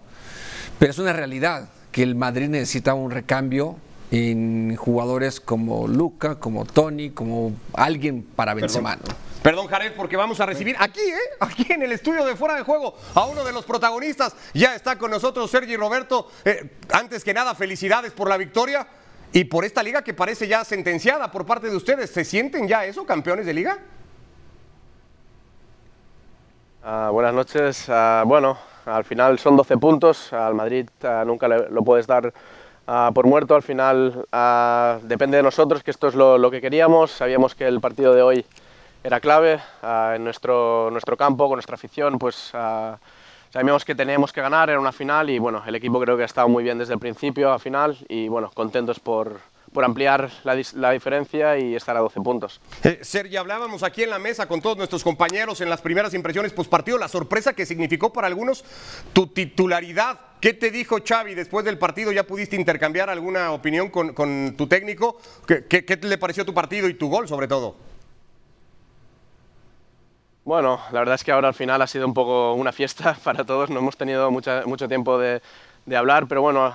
[0.78, 3.78] pero es una realidad que el Madrid necesita un recambio
[4.12, 8.98] en jugadores como Luca, como Tony, como alguien para Benzema.
[9.42, 11.36] Perdón, Jared, porque vamos a recibir aquí, ¿eh?
[11.40, 14.36] Aquí en el estudio de Fuera de Juego a uno de los protagonistas.
[14.54, 16.30] Ya está con nosotros Sergi Roberto.
[16.44, 18.86] Eh, antes que nada, felicidades por la victoria
[19.32, 22.10] y por esta liga que parece ya sentenciada por parte de ustedes.
[22.10, 23.80] ¿Se sienten ya eso, campeones de liga?
[26.82, 27.90] Ah, buenas noches.
[27.90, 30.32] Ah, bueno, al final son 12 puntos.
[30.32, 32.34] Al Madrid ah, nunca lo puedes dar
[33.14, 33.56] por muerto.
[33.56, 34.26] Al final
[35.04, 37.12] depende de nosotros, que esto es lo, que queríamos.
[37.12, 38.46] Sabíamos que el partido de hoy
[39.04, 42.18] era clave en nuestro, nuestro campo, con nuestra afición.
[42.18, 42.52] Pues
[43.52, 46.28] sabíamos que teníamos que ganar, era una final y bueno, el equipo creo que ha
[46.28, 49.40] estado muy bien desde el principio a final y bueno, contentos por,
[49.74, 52.62] por ampliar la, diferencia y estar a 12 puntos.
[52.84, 56.54] Eh, Sergi, hablábamos aquí en la mesa con todos nuestros compañeros en las primeras impresiones
[56.70, 58.64] partido, la sorpresa que significó para algunos
[59.14, 60.20] tu titularidad.
[60.40, 62.12] ¿Qué te dijo Xavi después del partido?
[62.12, 65.20] ¿Ya pudiste intercambiar alguna opinión con, tu técnico?
[65.46, 67.76] ¿Qué, ¿Qué, le pareció tu partido y tu gol sobre todo?
[70.46, 73.44] Bueno, la verdad es que ahora al final ha sido un poco una fiesta para
[73.44, 73.70] todos.
[73.70, 75.42] No hemos tenido mucho tiempo de,
[75.90, 76.72] de hablar, pero bueno,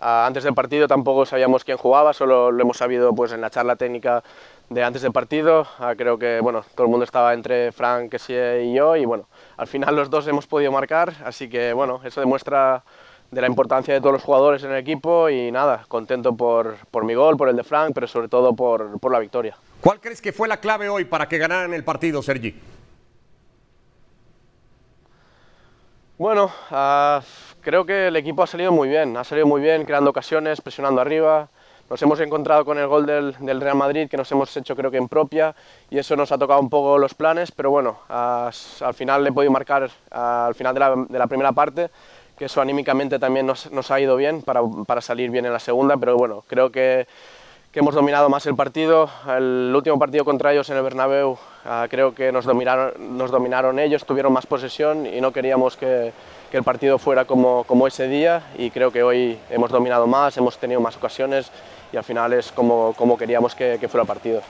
[0.00, 3.76] antes del partido tampoco sabíamos quién jugaba, solo lo hemos sabido pues en la charla
[3.76, 4.24] técnica
[4.70, 5.66] de antes del partido.
[5.78, 9.28] Ah, creo que bueno, todo el mundo estaba entre Frank, Kessie y yo y bueno,
[9.58, 12.82] al final los dos hemos podido marcar, así que bueno, eso demuestra
[13.30, 17.04] de la importancia de todos los jugadores en el equipo y nada, contento por, por
[17.04, 19.54] mi gol, por el de Frank, pero sobre todo por, por la victoria.
[19.82, 22.58] ¿Cuál crees que fue la clave hoy para que ganaran el partido, Sergi?
[26.20, 27.24] Bueno, uh,
[27.62, 31.00] creo que el equipo ha salido muy bien, ha salido muy bien creando ocasiones, presionando
[31.00, 31.48] arriba.
[31.88, 34.98] Nos hemos encontrado con el gol del, Real Madrid que nos hemos hecho creo que
[34.98, 35.54] en propia
[35.88, 38.52] y eso nos ha tocado un poco los planes, pero bueno, al
[38.92, 40.74] final le he podido marcar al final
[41.08, 41.88] de la, primera parte,
[42.36, 46.18] que eso anímicamente también nos, ha ido bien para, salir bien en la segunda, pero
[46.18, 47.06] bueno, creo que,
[47.72, 49.08] que hemos dominado más el partido.
[49.28, 53.78] El último partido contra ellos en el Bernabéu ah, creo que nos dominaron, nos dominaron
[53.78, 56.12] ellos, tuvieron más posesión y no queríamos que,
[56.50, 60.36] que el partido fuera como, como ese día y creo que hoy hemos dominado más,
[60.36, 61.50] hemos tenido más ocasiones
[61.92, 64.42] y al final es como, como queríamos que, que fuera el partido.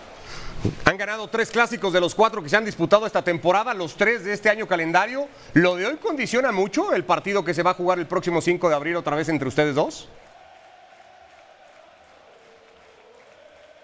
[0.85, 4.25] Han ganado tres clásicos de los cuatro que se han disputado esta temporada, los tres
[4.25, 5.27] de este año calendario.
[5.55, 8.69] ¿Lo de hoy condiciona mucho el partido que se va a jugar el próximo 5
[8.69, 10.09] de abril otra vez entre ustedes dos?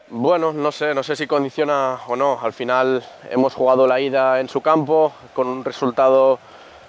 [0.09, 2.39] Bueno, no sé, no sé si condiciona o no.
[2.41, 6.39] Al final hemos jugado la ida en su campo con un resultado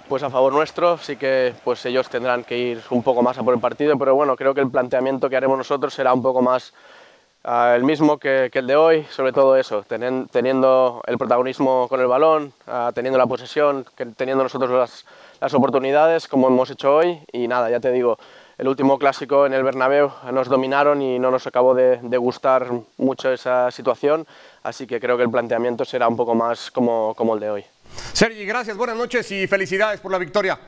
[0.08, 3.42] pues a favor nuestro, sí que pues ellos tendrán que ir un poco más a
[3.42, 6.40] por el partido, pero bueno, creo que el planteamiento que haremos nosotros será un poco
[6.42, 6.72] más
[7.44, 9.84] uh, el mismo que, el de hoy, sobre todo eso,
[10.30, 13.84] teniendo el protagonismo con el balón, uh, teniendo la posesión,
[14.16, 15.04] teniendo nosotros
[15.40, 17.20] las oportunidades como hemos hecho hoy.
[17.32, 18.16] Y nada, ya te digo,
[18.58, 22.68] el último clásico en el Bernabéu nos dominaron y no nos acabó de, de, gustar
[22.96, 24.26] mucho esa situación,
[24.64, 27.64] así que creo que el planteamiento será un poco más como, como el de hoy.
[28.12, 30.58] Sergi, gracias, buenas noches y felicidades por la victoria.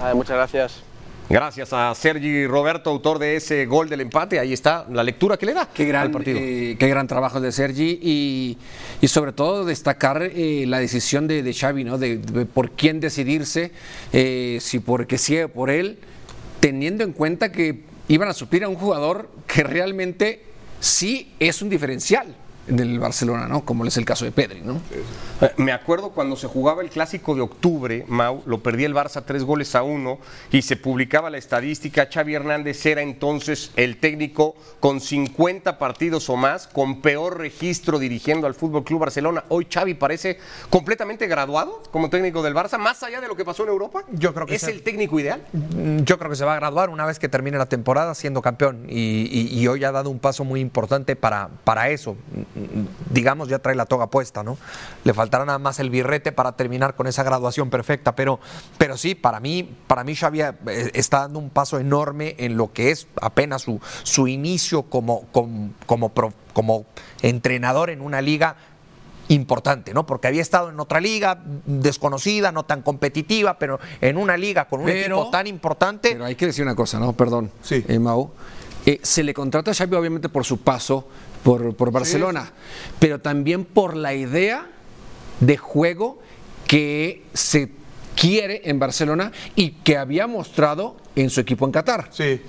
[0.00, 0.93] Vale, muchas gracias.
[1.28, 4.38] Gracias a Sergi Roberto, autor de ese gol del empate.
[4.38, 6.38] Ahí está la lectura que le da qué gran, al partido.
[6.38, 8.58] Eh, qué gran trabajo de Sergi y,
[9.00, 11.96] y sobre todo destacar eh, la decisión de, de Xavi, ¿no?
[11.96, 13.72] De, de, por quién decidirse,
[14.12, 15.98] eh, si porque sí o por él,
[16.60, 20.42] teniendo en cuenta que iban a suplir a un jugador que realmente
[20.78, 23.64] sí es un diferencial del Barcelona, ¿no?
[23.64, 24.80] Como es el caso de Pedri, ¿no?
[25.56, 29.44] Me acuerdo cuando se jugaba el clásico de octubre, Mau, lo perdía el Barça tres
[29.44, 30.18] goles a uno
[30.50, 32.08] y se publicaba la estadística.
[32.12, 38.46] Xavi Hernández era entonces el técnico con 50 partidos o más, con peor registro dirigiendo
[38.46, 39.44] al Fútbol Club Barcelona.
[39.48, 40.38] Hoy Xavi parece
[40.70, 44.04] completamente graduado como técnico del Barça, más allá de lo que pasó en Europa.
[44.12, 44.70] Yo creo que es se...
[44.70, 45.42] el técnico ideal.
[46.04, 48.86] Yo creo que se va a graduar una vez que termine la temporada siendo campeón
[48.88, 52.16] y, y, y hoy ha dado un paso muy importante para, para eso
[53.10, 54.56] digamos, ya trae la toga puesta, ¿no?
[55.04, 58.40] Le faltará nada más el birrete para terminar con esa graduación perfecta, pero,
[58.78, 60.54] pero sí, para mí, para mí Xavi eh,
[60.94, 65.70] está dando un paso enorme en lo que es apenas su, su inicio como, como,
[65.86, 66.12] como,
[66.52, 66.86] como
[67.22, 68.56] entrenador en una liga
[69.28, 70.06] importante, ¿no?
[70.06, 74.80] Porque había estado en otra liga desconocida, no tan competitiva, pero en una liga con
[74.80, 76.10] un pero, equipo tan importante.
[76.12, 77.12] Pero hay que decir una cosa, ¿no?
[77.14, 77.84] Perdón, sí.
[77.88, 78.30] eh, Mau.
[78.86, 81.08] Eh, se le contrata a Xavi obviamente por su paso
[81.44, 82.94] por, por Barcelona, sí.
[82.98, 84.66] pero también por la idea
[85.38, 86.18] de juego
[86.66, 87.70] que se
[88.16, 92.08] quiere en Barcelona y que había mostrado en su equipo en Qatar.
[92.10, 92.40] Sí.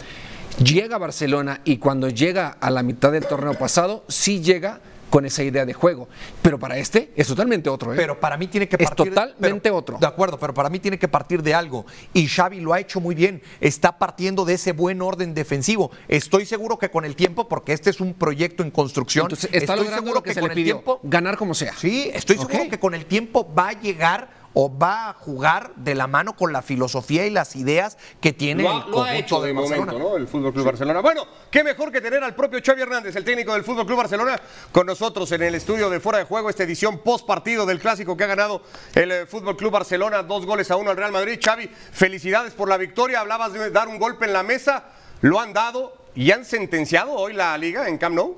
[0.64, 5.26] Llega a Barcelona y cuando llega a la mitad del torneo pasado, sí llega con
[5.26, 6.08] esa idea de juego.
[6.42, 7.94] Pero para este es totalmente otro.
[7.94, 7.96] ¿eh?
[7.96, 9.08] Pero para mí tiene que partir.
[9.08, 9.98] Es totalmente pero, otro.
[10.00, 11.86] De acuerdo, pero para mí tiene que partir de algo.
[12.14, 13.42] Y Xavi lo ha hecho muy bien.
[13.62, 15.92] Está partiendo de ese buen orden defensivo.
[16.08, 19.26] Estoy seguro que con el tiempo, porque este es un proyecto en construcción.
[19.26, 21.00] Entonces, está estoy seguro que, que se con le el tiempo.
[21.04, 21.74] Ganar como sea.
[21.76, 25.94] Sí, estoy seguro que con el tiempo va a llegar o va a jugar de
[25.96, 29.16] la mano con la filosofía y las ideas que tiene lo, el lo conjunto ha
[29.16, 29.92] hecho de de Barcelona.
[29.92, 30.18] momento, ¿no?
[30.18, 30.68] El Fútbol Club sí.
[30.68, 31.02] Barcelona.
[31.02, 34.40] Bueno, qué mejor que tener al propio Xavi Hernández, el técnico del Fútbol Club Barcelona,
[34.72, 38.16] con nosotros en el estudio de fuera de juego, esta edición post partido del clásico
[38.16, 38.62] que ha ganado
[38.94, 41.38] el eh, Fútbol Club Barcelona, dos goles a uno al Real Madrid.
[41.44, 43.20] Xavi, felicidades por la victoria.
[43.20, 44.86] Hablabas de dar un golpe en la mesa,
[45.22, 48.38] lo han dado y han sentenciado hoy la liga en Camp Nou.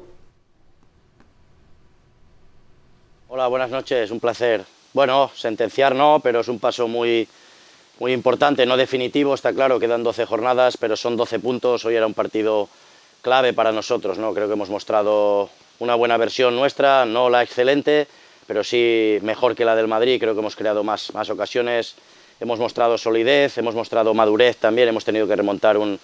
[3.29, 4.76] Hola, buenas noches, un placer.
[4.97, 7.27] Bueno, sentenciar no, pero es un paso muy,
[7.99, 12.07] muy importante, no definitivo, está claro, quedan 12 jornadas, pero son 12 puntos, hoy era
[12.07, 12.67] un partido
[13.21, 14.33] clave para nosotros, ¿no?
[14.33, 18.07] creo que hemos mostrado una buena versión nuestra, no la excelente,
[18.47, 21.93] pero sí mejor que la del Madrid, creo que hemos creado más, más ocasiones,
[22.39, 25.99] hemos mostrado solidez, hemos mostrado madurez también, hemos tenido que remontar un,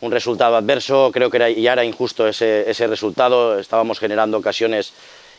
[0.00, 4.92] un resultado adverso, creo que era, ya era injusto ese, ese resultado, estábamos generando ocasiones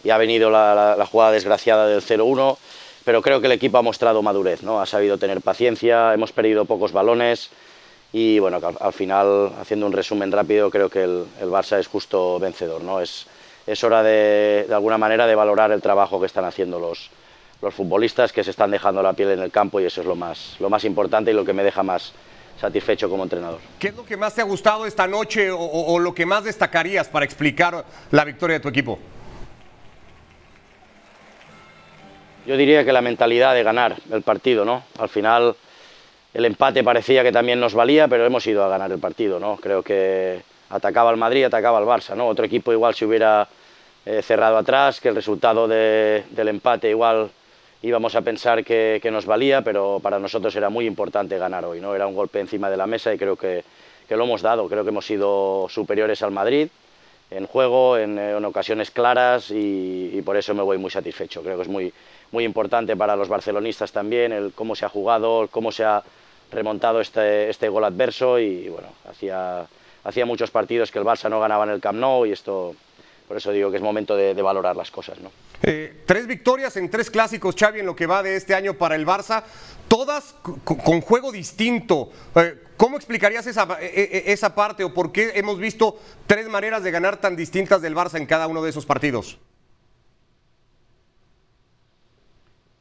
[0.04, 2.58] y ha venido la, jugada desgraciada del 0-1,
[3.06, 4.80] pero creo que el equipo ha mostrado madurez, ¿no?
[4.80, 7.50] ha sabido tener paciencia, hemos perdido pocos balones
[8.12, 11.88] y bueno, al, al final, haciendo un resumen rápido, creo que el, el Barça es
[11.88, 12.84] justo vencedor.
[12.84, 13.02] ¿no?
[13.02, 13.26] Es,
[13.66, 17.10] es hora de, de alguna manera de valorar el trabajo que están haciendo los,
[17.62, 20.16] los futbolistas, que se están dejando la piel en el campo y eso es lo
[20.16, 22.14] más, lo más importante y lo que me deja más
[22.62, 23.60] satisfecho como entrenador.
[23.80, 27.08] ¿Qué es lo que más te ha gustado esta noche o lo que más destacarías
[27.08, 29.00] para explicar la victoria de tu equipo?
[32.46, 34.84] Yo diría que la mentalidad de ganar el partido, ¿no?
[35.00, 35.56] Al final
[36.34, 39.56] el empate parecía que también nos valía, pero hemos ido a ganar el partido, ¿no?
[39.58, 42.28] Creo que atacaba al Madrid, atacaba al Barça, ¿no?
[42.28, 43.48] Otro equipo igual se hubiera
[44.06, 47.30] eh, cerrado atrás, que el resultado de, del empate igual
[47.82, 51.96] íbamos a pensar que, nos valía, pero para nosotros era muy importante ganar hoy, ¿no?
[51.96, 53.64] Era un golpe encima de la mesa y creo que,
[54.10, 54.68] lo hemos dado.
[54.70, 56.68] Creo que hemos sido superiores al Madrid
[57.32, 61.42] en juego, en, en ocasiones claras y, y, por eso me voy muy satisfecho.
[61.42, 61.92] Creo que es muy,
[62.34, 66.04] muy importante para los barcelonistas también el cómo se ha jugado, cómo se ha
[66.52, 69.68] remontado este, este gol adverso y bueno, hacía,
[70.04, 72.76] hacía muchos partidos que el Barça no ganaba en el Camp Nou y esto,
[73.28, 75.20] por eso digo que es momento de, de valorar las cosas.
[75.20, 75.32] ¿no?
[75.62, 78.96] Eh, tres victorias en tres clásicos, Xavi, en lo que va de este año para
[78.96, 79.44] el Barça,
[79.88, 82.10] todas con juego distinto.
[82.36, 86.82] Eh, ¿Cómo explicarías esa, e, e, esa parte o por qué hemos visto tres maneras
[86.82, 89.38] de ganar tan distintas del Barça en cada uno de esos partidos?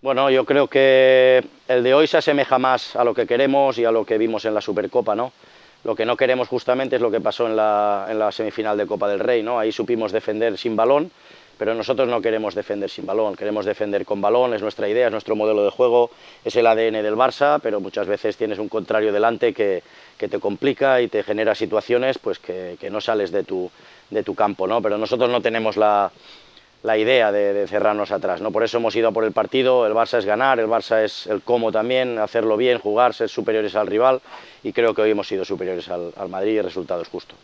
[0.03, 3.85] Bueno, yo creo que el de hoy se asemeja más a lo que queremos y
[3.85, 5.33] a lo que vimos en la Supercopa, ¿no?
[5.85, 8.89] Lo que no queremos justamente es lo que pasó en la, en la semifinal de
[8.89, 9.61] Copa del Rey, ¿no?
[9.61, 11.13] Ahí supimos defender sin balón,
[11.57, 15.13] pero nosotros no queremos defender sin balón, queremos defender con balón, es nuestra idea, es
[15.13, 16.11] nuestro modelo de juego,
[16.45, 19.85] es el ADN del Barça, pero muchas veces tienes un contrario delante que,
[20.19, 23.71] que te complica y te genera situaciones pues que, que no sales de tu,
[24.11, 24.83] de tu campo, ¿no?
[24.83, 26.11] Pero nosotros no tenemos la,
[26.83, 28.41] la idea de, cerrarnos atrás.
[28.41, 28.51] ¿no?
[28.51, 31.27] Por eso hemos ido a por el partido, el Barça es ganar, el Barça es
[31.27, 34.21] el cómo también, hacerlo bien, jugar, ser superiores al rival
[34.63, 37.35] y creo que hoy hemos sido superiores al, al Madrid y el resultado es justo.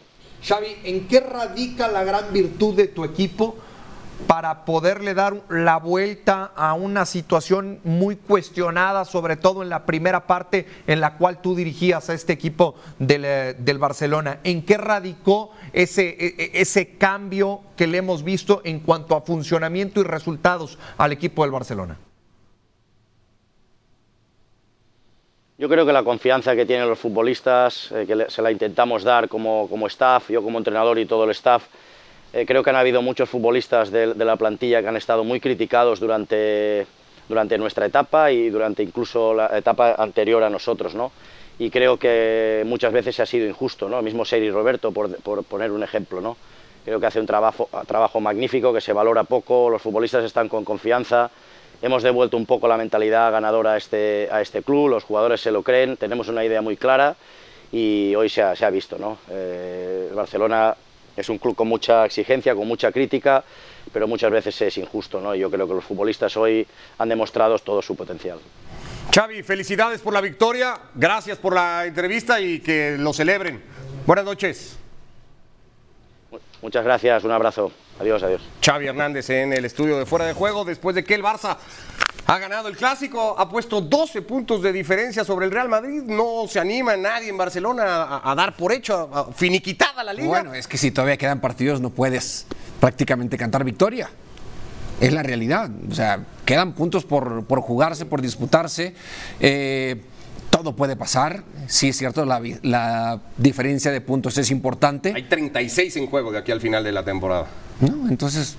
[0.43, 3.57] Xavi, ¿en qué radica la gran virtud de tu equipo
[4.27, 10.27] para poderle dar la vuelta a una situación muy cuestionada, sobre todo en la primera
[10.27, 14.41] parte en la cual tú dirigías a este equipo del, eh, del Barcelona.
[14.45, 20.05] ¿En qué radicó ese, ese cambio que le hemos visto en cuanto a funcionamiento y
[20.05, 21.99] resultados al equipo del Barcelona?
[25.59, 29.29] Yo creo que la confianza que tienen los futbolistas, eh, que se la intentamos dar
[29.29, 31.65] como, como staff, yo como entrenador y todo el staff,
[32.33, 35.41] eh, creo que han habido muchos futbolistas de, de, la plantilla que han estado muy
[35.41, 36.87] criticados durante,
[37.29, 41.11] durante nuestra etapa y durante incluso la etapa anterior a nosotros, ¿no?
[41.59, 43.99] Y creo que muchas veces ha sido injusto, ¿no?
[43.99, 46.37] El mismo Seri Roberto, por, por, poner un ejemplo, ¿no?
[46.85, 50.65] Creo que hace un trabajo, trabajo magnífico, que se valora poco, los futbolistas están con
[50.65, 51.31] confianza,
[51.83, 55.51] hemos devuelto un poco la mentalidad ganadora a este, a este club, los jugadores se
[55.51, 57.17] lo creen, tenemos una idea muy clara
[57.73, 59.19] y hoy se ha, se ha visto, ¿no?
[59.31, 60.77] Eh, el Barcelona
[61.19, 63.43] es un club con mucha exigencia, con mucha crítica,
[63.93, 65.35] pero muchas veces es injusto, ¿no?
[65.35, 66.65] Yo creo que los futbolistas hoy
[66.97, 68.39] han demostrado todo su potencial.
[69.13, 73.61] Xavi, felicidades por la victoria, gracias por la entrevista y que lo celebren.
[74.07, 74.79] Buenas noches.
[76.63, 77.73] Muchas gracias, un abrazo.
[77.99, 78.43] Adiós, adiós.
[78.65, 81.57] Xavi Hernández en el estudio de fuera de juego después de que el Barça
[82.29, 86.03] ha ganado el clásico, ha puesto 12 puntos de diferencia sobre el Real Madrid.
[86.03, 90.13] No se anima nadie en Barcelona a, a dar por hecho, a, a finiquitada la
[90.13, 90.29] liga.
[90.29, 92.47] Bueno, es que si todavía quedan partidos no puedes
[92.81, 94.11] prácticamente cantar victoria.
[95.01, 95.71] Es la realidad.
[95.91, 98.95] O sea, quedan puntos por, por jugarse, por disputarse.
[99.41, 100.03] Eh,
[100.51, 101.45] todo puede pasar.
[101.67, 105.15] Sí, es cierto, la, la, diferencia de puntos es importante.
[105.15, 107.47] Hay 36 en juego de aquí al final de la temporada.
[107.81, 108.07] ¿No?
[108.09, 108.59] Entonces,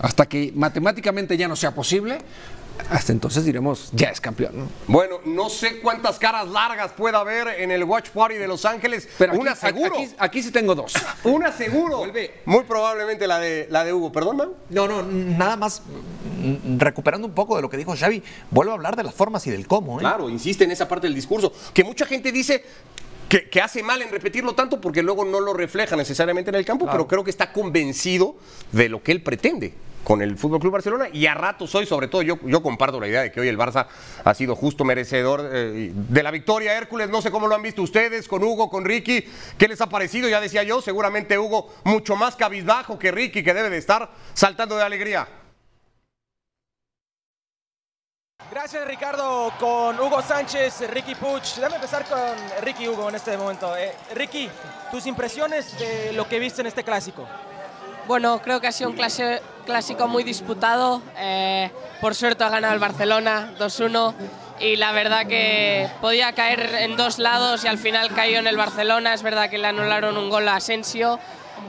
[0.00, 2.18] hasta que matemáticamente ya no sea posible,
[2.88, 4.58] hasta entonces diremos, ya es campeón.
[4.58, 4.68] ¿no?
[4.86, 9.08] Bueno, no sé cuántas caras largas pueda haber en el Watch Party de Los Ángeles,
[9.18, 9.94] pero aquí, una seguro.
[9.96, 10.94] Aquí, aquí, sí tengo dos.
[11.24, 11.98] una seguro.
[11.98, 12.40] Vuelve.
[12.46, 14.12] Muy probablemente la de, la de Hugo.
[14.12, 14.48] ¿Perdón, man?
[14.70, 18.74] No, no, nada más mm, recuperando un poco de lo que dijo Xavi, vuelvo a
[18.74, 19.98] hablar de las formas y del cómo.
[19.98, 20.00] ¿eh?
[20.00, 22.64] Claro, insiste en esa parte del discurso, que mucha gente dice
[23.30, 26.64] que, que, hace mal en repetirlo tanto porque luego no lo refleja necesariamente en el
[26.64, 26.98] campo, claro.
[26.98, 28.34] pero creo que está convencido
[28.72, 32.08] de lo que él pretende con el Fútbol Club Barcelona y a ratos hoy, sobre
[32.08, 33.86] todo, yo, yo comparto la idea de que hoy el Barça
[34.24, 36.76] ha sido justo merecedor eh, de la victoria.
[36.76, 39.24] Hércules, no sé cómo lo han visto ustedes, con Hugo, con Ricky,
[39.56, 40.28] ¿qué les ha parecido?
[40.28, 44.76] Ya decía yo, seguramente Hugo mucho más cabizbajo que Ricky, que debe de estar saltando
[44.76, 45.28] de alegría.
[48.50, 51.54] Gracias Ricardo, con Hugo Sánchez, Ricky Puch.
[51.54, 52.18] Déjame empezar con
[52.62, 53.76] Ricky Hugo en este momento.
[53.76, 54.50] Eh, Ricky,
[54.90, 57.28] tus impresiones de lo que viste en este clásico.
[58.08, 61.00] Bueno, creo que ha sido un clase, clásico muy disputado.
[61.16, 64.14] Eh, por suerte ha ganado el Barcelona 2-1
[64.58, 68.56] y la verdad que podía caer en dos lados y al final cayó en el
[68.56, 69.14] Barcelona.
[69.14, 71.20] Es verdad que le anularon un gol a Asensio,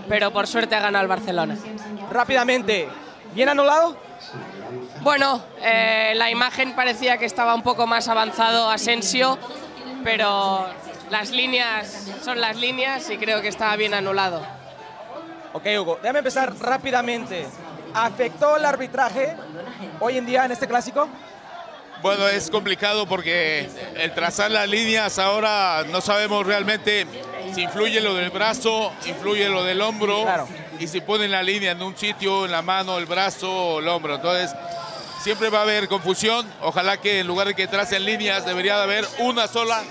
[0.10, 1.56] pero por suerte ha ganado el Barcelona.
[2.10, 2.90] Rápidamente,
[3.36, 4.11] ¿bien anulado?
[5.02, 9.40] Bueno, eh, la imagen parecía que estaba un poco más avanzado Asensio,
[10.04, 10.68] pero
[11.10, 14.46] las líneas son las líneas y creo que estaba bien anulado.
[15.54, 17.48] Ok, Hugo, déjame empezar rápidamente.
[17.96, 19.36] ¿Afectó el arbitraje
[20.00, 21.10] hoy en día en este clásico?
[22.04, 27.08] Bueno, es complicado porque el trazar las líneas ahora no sabemos realmente
[27.54, 30.48] si influye lo del brazo, influye lo del hombro claro.
[30.80, 33.88] y si ponen la línea en un sitio, en la mano, el brazo o el
[33.88, 34.16] hombro.
[34.16, 34.56] Entonces,
[35.22, 36.52] siempre va a haber confusión.
[36.62, 39.84] Ojalá que en lugar de que tracen líneas, debería de haber una sola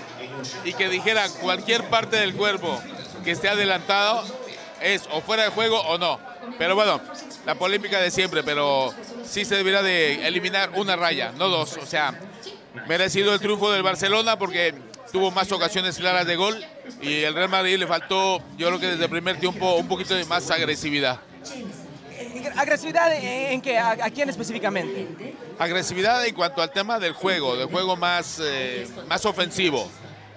[0.63, 2.81] y que dijera cualquier parte del cuerpo
[3.23, 4.23] que esté adelantado
[4.81, 6.19] es o fuera de juego o no.
[6.57, 6.99] Pero bueno,
[7.45, 8.93] la polémica de siempre, pero
[9.25, 11.77] sí se debería de eliminar una raya, no dos.
[11.77, 12.13] O sea,
[12.87, 14.73] merecido el triunfo del Barcelona porque
[15.11, 16.63] tuvo más ocasiones claras de gol
[17.01, 20.15] y el Real Madrid le faltó, yo creo que desde el primer tiempo, un poquito
[20.15, 21.19] de más agresividad.
[22.55, 23.77] ¿Agresividad en qué?
[23.77, 25.35] ¿A, quién específicamente?
[25.59, 29.89] Agresividad en cuanto al tema del juego, del juego más, eh, más ofensivo.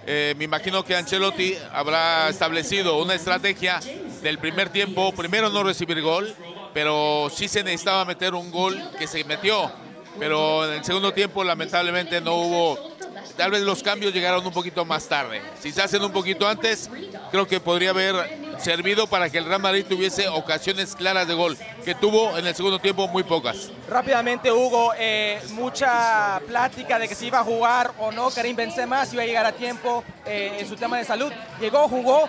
[0.07, 3.81] Eh, me imagino que Ancelotti habrá establecido una estrategia
[4.23, 6.35] del primer tiempo, primero no recibir gol,
[6.75, 9.73] pero sí se necesitaba meter un gol que se metió,
[10.19, 12.93] pero en el segundo tiempo lamentablemente no hubo
[13.37, 15.43] tal vez los cambios llegaron un poquito más tarde.
[15.61, 16.91] Si se hacen un poquito antes,
[17.31, 18.14] creo que podría haber
[18.59, 22.55] servido para que el Real Madrid tuviese ocasiones claras de gol, que tuvo en el
[22.55, 23.70] segundo tiempo muy pocas.
[23.89, 29.05] Rápidamente, Hugo, eh, mucha plática de que si iba a jugar o no Karim Benzema,
[29.07, 31.33] si iba a llegar a tiempo eh, en su tema de salud.
[31.61, 32.29] Llegó, jugó,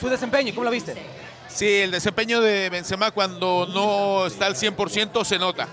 [0.00, 0.94] su desempeño, ¿cómo lo viste?
[1.48, 5.66] Sí, el desempeño de Benzema cuando no está al 100% se nota.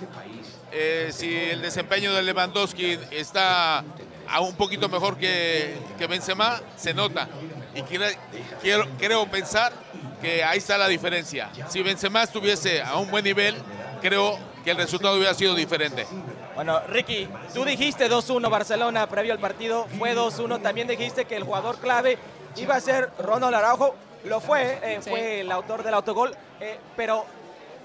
[0.71, 3.83] Eh, si el desempeño de Lewandowski está
[4.29, 7.27] a un poquito mejor que, que Benzema, se nota.
[7.75, 9.73] Y quiero, creo pensar
[10.21, 11.49] que ahí está la diferencia.
[11.67, 13.55] Si Benzema estuviese a un buen nivel,
[14.01, 16.07] creo que el resultado hubiera sido diferente.
[16.55, 20.61] Bueno, Ricky, tú dijiste 2-1 Barcelona previo al partido, fue 2-1.
[20.61, 22.17] También dijiste que el jugador clave
[22.55, 23.95] iba a ser Ronald Araujo.
[24.23, 26.35] Lo fue, eh, fue el autor del autogol.
[26.61, 27.25] Eh, pero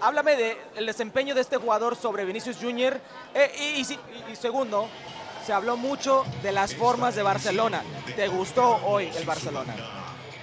[0.00, 2.98] háblame del desempeño de este jugador sobre Vinicius Junior.
[3.34, 4.88] Eh, y, y segundo,
[5.44, 7.82] se habló mucho de las formas de Barcelona.
[8.16, 9.74] ¿Te gustó hoy el Barcelona?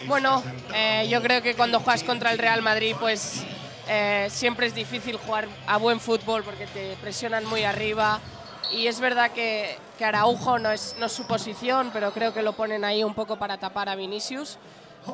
[0.05, 0.43] Bueno,
[0.73, 3.43] eh, yo creo que cuando juegas contra el Real Madrid, pues
[3.87, 8.19] eh, siempre es difícil jugar a buen fútbol porque te presionan muy arriba.
[8.71, 12.41] Y es verdad que, que Araujo no es, no es su posición, pero creo que
[12.41, 14.57] lo ponen ahí un poco para tapar a Vinicius.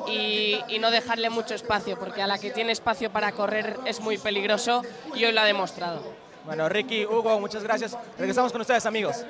[0.08, 4.00] Y, y, no dejarle mucho espacio, porque a la que tiene espacio para correr es
[4.00, 4.82] muy peligroso
[5.14, 6.02] y hoy lo ha demostrado.
[6.44, 7.96] Bueno, Ricky, Hugo, muchas gracias.
[8.18, 9.24] Regresamos con ustedes, amigos.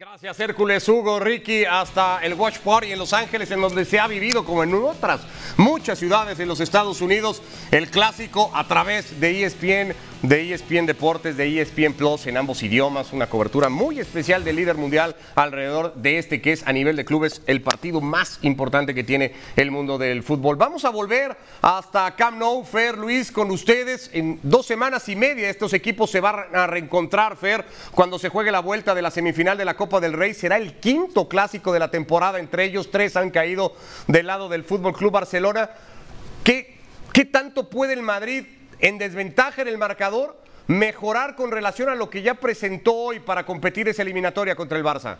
[0.00, 4.06] Gracias Hércules, Hugo, Ricky, hasta el Watch Party en Los Ángeles, en donde se ha
[4.06, 5.22] vivido, como en otras
[5.56, 7.42] muchas ciudades de los Estados Unidos,
[7.72, 13.12] el clásico a través de ESPN de ESPN Deportes, de ESPN Plus en ambos idiomas,
[13.12, 17.04] una cobertura muy especial del líder mundial alrededor de este que es a nivel de
[17.04, 20.56] clubes el partido más importante que tiene el mundo del fútbol.
[20.56, 24.10] Vamos a volver hasta Camp Nou, Fer, Luis, con ustedes.
[24.12, 28.50] En dos semanas y media estos equipos se van a reencontrar, Fer, cuando se juegue
[28.50, 30.34] la vuelta de la semifinal de la Copa del Rey.
[30.34, 33.76] Será el quinto clásico de la temporada, entre ellos tres han caído
[34.08, 35.70] del lado del Fútbol Club Barcelona.
[36.42, 36.78] ¿Qué,
[37.12, 38.44] qué tanto puede el Madrid
[38.78, 43.44] en desventaja en el marcador, mejorar con relación a lo que ya presentó hoy para
[43.44, 45.18] competir esa eliminatoria contra el Barça?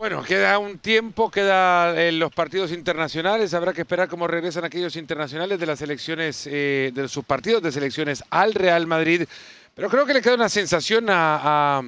[0.00, 4.96] Bueno, queda un tiempo, queda en los partidos internacionales, habrá que esperar cómo regresan aquellos
[4.96, 9.28] internacionales de las elecciones, eh, de sus partidos de selecciones al Real Madrid.
[9.74, 11.82] Pero creo que le queda una sensación a, a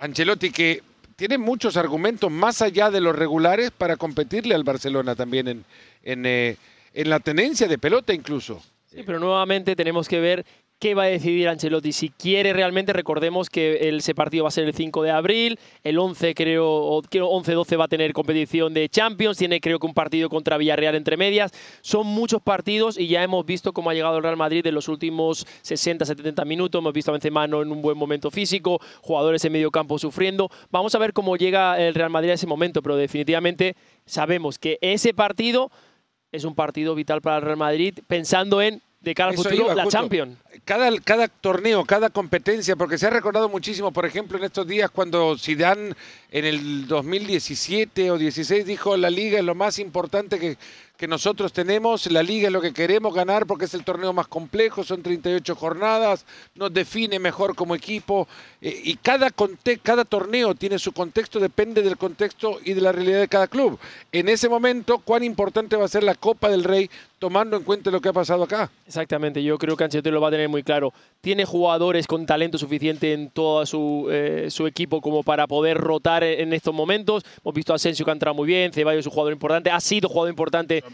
[0.00, 0.82] Ancelotti que
[1.16, 5.64] tiene muchos argumentos más allá de los regulares para competirle al Barcelona también en,
[6.02, 6.56] en, eh,
[6.92, 8.62] en la tenencia de pelota incluso.
[8.86, 10.46] Sí, pero nuevamente tenemos que ver
[10.84, 11.92] qué va a decidir Ancelotti.
[11.92, 15.98] Si quiere realmente, recordemos que ese partido va a ser el 5 de abril, el
[15.98, 20.28] 11 creo, o 11-12 va a tener competición de Champions, tiene creo que un partido
[20.28, 21.52] contra Villarreal entre medias.
[21.80, 24.88] Son muchos partidos y ya hemos visto cómo ha llegado el Real Madrid en los
[24.88, 26.78] últimos 60-70 minutos.
[26.80, 30.50] Hemos visto a Benzema en un buen momento físico, jugadores en medio campo sufriendo.
[30.70, 33.74] Vamos a ver cómo llega el Real Madrid a ese momento, pero definitivamente
[34.04, 35.70] sabemos que ese partido
[36.30, 39.86] es un partido vital para el Real Madrid, pensando en de cara al futuro, la
[39.86, 40.36] Champions.
[40.64, 44.90] Cada, cada torneo, cada competencia, porque se ha recordado muchísimo, por ejemplo, en estos días
[44.90, 45.92] cuando Zidane
[46.30, 50.56] en el 2017 o 16 dijo la liga es lo más importante que,
[51.08, 54.84] nosotros tenemos, la liga es lo que queremos ganar porque es el torneo más complejo,
[54.84, 56.24] son 38 jornadas,
[56.54, 58.28] nos define mejor como equipo
[58.60, 59.30] eh, y cada,
[59.82, 63.78] cada torneo tiene su contexto, depende del contexto y de la realidad de cada club.
[64.12, 67.90] En ese momento, ¿cuán importante va a ser la Copa del Rey tomando en cuenta
[67.90, 68.70] lo que ha pasado acá?
[68.86, 70.92] Exactamente, yo creo que Ancelotti lo va a tener muy claro.
[71.20, 76.22] Tiene jugadores con talento suficiente en todo su, eh, su equipo como para poder rotar
[76.22, 77.24] en estos momentos.
[77.42, 79.80] Hemos visto a Asensio que ha entrado muy bien, Ceballos es un jugador importante, ha
[79.80, 80.84] sido jugador importante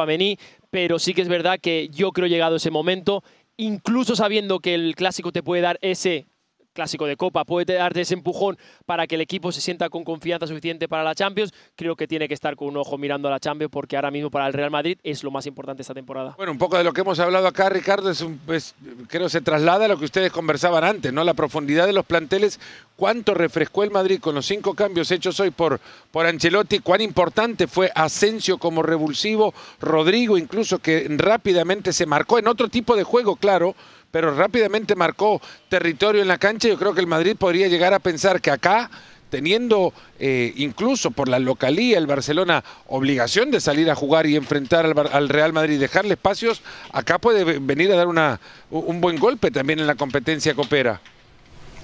[0.00, 0.38] a Mení,
[0.70, 3.22] pero sí que es verdad que yo creo llegado ese momento,
[3.56, 6.26] incluso sabiendo que el clásico te puede dar ese
[6.72, 10.46] clásico de Copa, puede darte ese empujón para que el equipo se sienta con confianza
[10.46, 13.40] suficiente para la Champions, creo que tiene que estar con un ojo mirando a la
[13.40, 16.34] Champions porque ahora mismo para el Real Madrid es lo más importante esta temporada.
[16.36, 18.74] Bueno, un poco de lo que hemos hablado acá, Ricardo, es un, pues,
[19.08, 21.24] creo se traslada a lo que ustedes conversaban antes, ¿no?
[21.24, 22.58] La profundidad de los planteles,
[22.96, 27.66] cuánto refrescó el Madrid con los cinco cambios hechos hoy por, por Ancelotti, cuán importante
[27.66, 33.36] fue Asensio como revulsivo, Rodrigo incluso que rápidamente se marcó en otro tipo de juego,
[33.36, 33.74] claro,
[34.12, 36.68] pero rápidamente marcó territorio en la cancha.
[36.68, 38.90] Yo creo que el Madrid podría llegar a pensar que acá,
[39.30, 44.84] teniendo eh, incluso por la localía el Barcelona obligación de salir a jugar y enfrentar
[44.84, 46.60] al, al Real Madrid, dejarle espacios,
[46.92, 48.38] acá puede ve- venir a dar una,
[48.70, 51.00] un buen golpe también en la competencia copera.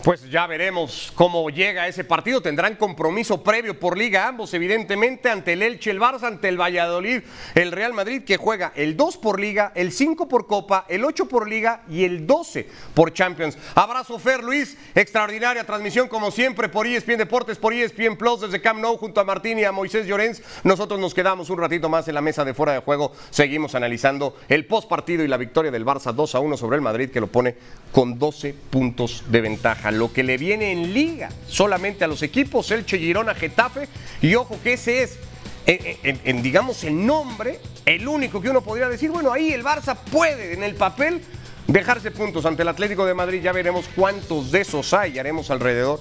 [0.08, 2.40] Pues ya veremos cómo llega ese partido.
[2.40, 7.20] Tendrán compromiso previo por liga ambos, evidentemente, ante el Elche, el Barça, ante el Valladolid,
[7.54, 11.28] el Real Madrid, que juega el 2 por liga, el 5 por copa, el 8
[11.28, 13.58] por liga y el 12 por Champions.
[13.74, 14.78] Abrazo, Fer Luis.
[14.94, 19.24] Extraordinaria transmisión, como siempre, por ESPN Deportes, por ESPN Plus, desde Camp Nou, junto a
[19.24, 20.40] Martín y a Moisés Llorens.
[20.64, 23.12] Nosotros nos quedamos un ratito más en la mesa de fuera de juego.
[23.28, 26.82] Seguimos analizando el post partido y la victoria del Barça 2 a 1 sobre el
[26.82, 27.56] Madrid, que lo pone
[27.92, 29.97] con 12 puntos de ventaja.
[29.98, 33.88] Lo que le viene en liga solamente a los equipos, Elche, Girona, Getafe.
[34.22, 35.18] Y ojo que ese es,
[35.66, 39.64] en, en- en, digamos, el nombre, el único que uno podría decir, bueno, ahí el
[39.64, 41.20] Barça puede en el papel
[41.66, 43.42] dejarse puntos ante el Atlético de Madrid.
[43.42, 45.18] Ya veremos cuántos de esos hay.
[45.18, 46.00] Haremos alrededor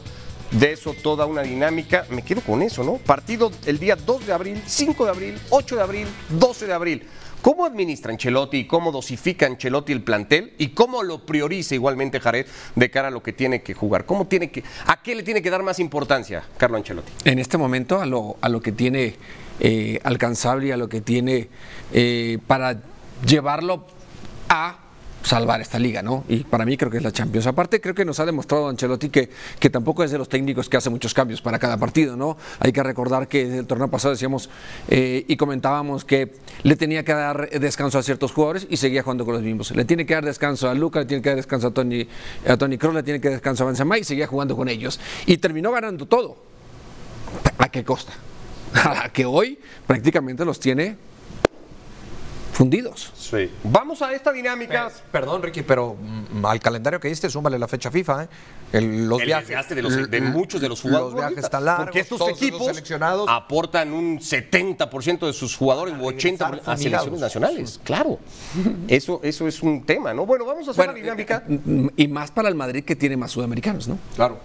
[0.51, 2.05] de eso toda una dinámica.
[2.09, 2.93] Me quedo con eso, ¿no?
[2.97, 7.03] Partido el día 2 de abril, 5 de abril, 8 de abril, 12 de abril.
[7.47, 12.45] ¿Cómo administra Ancelotti y cómo dosifica Ancelotti el plantel y cómo lo prioriza igualmente Jared
[12.75, 14.05] de cara a lo que tiene que jugar?
[14.05, 17.09] ¿Cómo tiene que, ¿A qué le tiene que dar más importancia Carlo Ancelotti?
[17.23, 19.15] En este momento a lo, a lo que tiene
[19.61, 21.47] eh, alcanzable y a lo que tiene
[21.93, 22.81] eh, para
[23.25, 23.87] llevarlo
[24.49, 24.79] a
[25.23, 26.23] salvar esta liga, ¿no?
[26.27, 27.47] Y para mí creo que es la Champions.
[27.47, 30.77] Aparte, creo que nos ha demostrado Ancelotti que, que tampoco es de los técnicos que
[30.77, 32.37] hace muchos cambios para cada partido, ¿no?
[32.59, 34.49] Hay que recordar que desde el torneo pasado decíamos
[34.87, 39.25] eh, y comentábamos que le tenía que dar descanso a ciertos jugadores y seguía jugando
[39.25, 39.71] con los mismos.
[39.71, 42.07] Le tiene que dar descanso a Luca, le tiene que dar descanso a Tony,
[42.47, 44.99] a Tony Kroos, le tiene que dar descanso a Benzema y seguía jugando con ellos.
[45.25, 46.37] Y terminó ganando todo.
[47.57, 48.13] ¿A qué costa?
[48.73, 50.95] A que hoy prácticamente los tiene
[52.57, 53.11] fundidos.
[53.15, 53.51] Sí.
[53.65, 54.89] Vamos a esta dinámica.
[55.11, 58.27] Perdón, Ricky, pero mm, al calendario que diste, súmale la fecha FIFA, ¿eh?
[58.73, 59.47] El- los el viajes.
[59.49, 61.13] desgaste de, los- de muchos de los jugadores.
[61.13, 61.85] Los viajes están largos.
[61.85, 63.27] Porque estos equipos seleccionados.
[63.29, 67.79] aportan un 70% de sus jugadores u 80% a selecciones nacionales.
[67.83, 68.17] Claro.
[68.87, 70.25] Eso, eso es un tema, ¿no?
[70.25, 71.43] Bueno, vamos a hacer Bueno, la dinámica.
[71.47, 73.99] Mm, Y más para el Madrid que tiene más sudamericanos, ¿no?
[74.15, 74.39] Claro.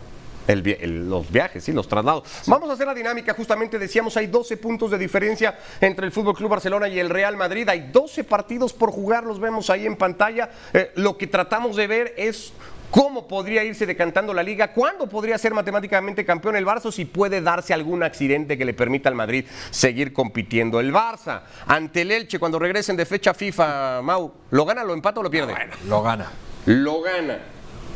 [0.47, 2.25] El vi- el- los viajes, sí, los traslados.
[2.47, 6.35] Vamos a hacer la dinámica, justamente decíamos, hay 12 puntos de diferencia entre el Fútbol
[6.35, 7.69] Club Barcelona y el Real Madrid.
[7.69, 10.51] Hay 12 partidos por jugar, los vemos ahí en pantalla.
[10.73, 12.53] Eh, lo que tratamos de ver es
[12.91, 17.05] cómo podría irse decantando la liga, cuándo podría ser matemáticamente campeón el Barça, o si
[17.07, 20.79] puede darse algún accidente que le permita al Madrid seguir compitiendo.
[20.81, 25.21] El Barça, ante el Elche, cuando regresen de fecha FIFA, Mau, ¿lo gana, lo empata
[25.21, 25.53] o lo pierde?
[25.87, 26.31] Lo gana.
[26.67, 27.39] Lo gana.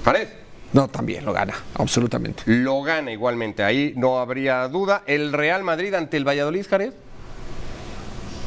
[0.05, 0.29] Jared.
[0.73, 2.43] No, también lo gana, absolutamente.
[2.47, 5.03] Lo gana igualmente, ahí no habría duda.
[5.07, 6.93] El Real Madrid ante el Valladolid, Jared,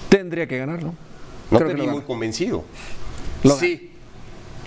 [0.09, 0.93] Tendría que ganarlo.
[1.51, 2.63] no Creo te que vi lo muy convencido.
[3.43, 3.91] Lo sí,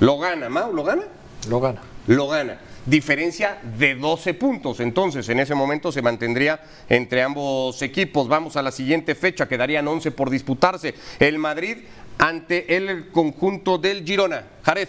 [0.00, 1.02] lo gana, Mau, ¿lo gana?
[1.48, 1.82] Lo gana.
[2.06, 2.58] Lo gana.
[2.86, 4.80] Diferencia de 12 puntos.
[4.80, 8.28] Entonces, en ese momento se mantendría entre ambos equipos.
[8.28, 10.94] Vamos a la siguiente fecha, quedarían 11 por disputarse.
[11.18, 11.78] El Madrid
[12.18, 14.44] ante el conjunto del Girona.
[14.62, 14.88] Jared.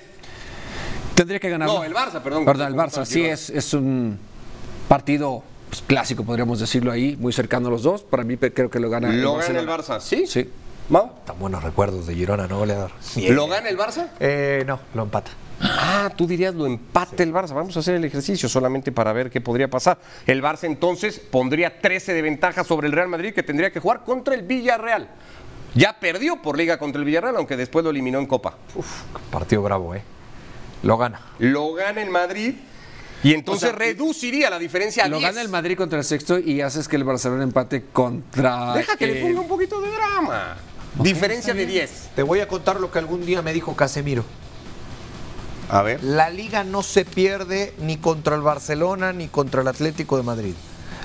[1.16, 1.76] Tendría que ganarlo.
[1.76, 2.46] No, el Barça, perdón.
[2.46, 4.18] Perdón, el Barça, el sí, es, es un
[4.88, 8.04] partido pues, clásico, podríamos decirlo ahí, muy cercano a los dos.
[8.04, 9.68] Para mí creo que lo gana Lo gana el.
[9.68, 10.28] Barça, ¿sí?
[10.28, 10.50] Sí.
[10.90, 11.12] Mau.
[11.26, 12.92] Tan buenos recuerdos de Girona, ¿no, goleador?
[13.30, 14.10] ¿Lo gana el Barça?
[14.20, 15.32] Eh, no, lo empata.
[15.62, 17.54] Ah, tú dirías lo empate el Barça.
[17.54, 19.98] Vamos a hacer el ejercicio solamente para ver qué podría pasar.
[20.28, 24.04] El Barça entonces pondría 13 de ventaja sobre el Real Madrid que tendría que jugar
[24.04, 25.10] contra el Villarreal.
[25.74, 28.58] Ya perdió por liga contra el Villarreal, aunque después lo eliminó en Copa.
[29.32, 30.04] Partido bravo, ¿eh?
[30.84, 31.20] Lo gana.
[31.40, 32.56] Lo gana el Madrid
[33.24, 35.30] y entonces O sea, reduciría la diferencia a Lo 10.
[35.30, 38.74] gana el Madrid contra el sexto y haces que el Barcelona empate contra.
[38.74, 40.58] Deja que le ponga un poquito de drama.
[41.00, 42.10] Diferencia de 10.
[42.16, 44.24] Te voy a contar lo que algún día me dijo Casemiro.
[45.70, 46.04] A ver.
[46.04, 50.54] La liga no se pierde ni contra el Barcelona ni contra el Atlético de Madrid.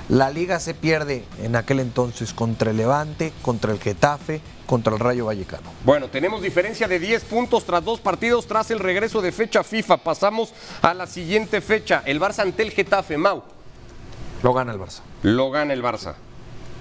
[0.09, 4.99] La liga se pierde en aquel entonces contra el Levante, contra el Getafe, contra el
[4.99, 5.73] Rayo Vallecano.
[5.83, 9.97] Bueno, tenemos diferencia de 10 puntos tras dos partidos tras el regreso de fecha FIFA.
[9.97, 10.53] Pasamos
[10.83, 12.03] a la siguiente fecha.
[12.05, 13.17] El Barça ante el Getafe.
[13.17, 13.41] Mau.
[14.43, 15.01] Lo gana el Barça.
[15.23, 16.13] Lo gana el Barça.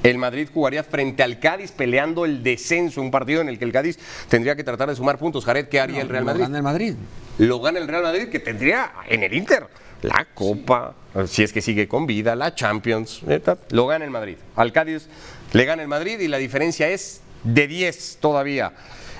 [0.03, 3.73] El Madrid jugaría frente al Cádiz peleando el descenso, un partido en el que el
[3.73, 5.47] Cádiz tendría que tratar de sumar puntos.
[5.47, 6.43] Jared, ¿qué haría el Real Lo Madrid?
[6.43, 6.95] gana el Madrid.
[7.39, 9.67] Lo gana el Real Madrid, que tendría en el Inter
[10.03, 10.95] la Copa,
[11.27, 13.23] si es que sigue con vida, la Champions,
[13.71, 14.37] lo gana el Madrid.
[14.57, 15.09] Al Cádiz
[15.53, 18.73] le gana el Madrid y la diferencia es de 10 todavía.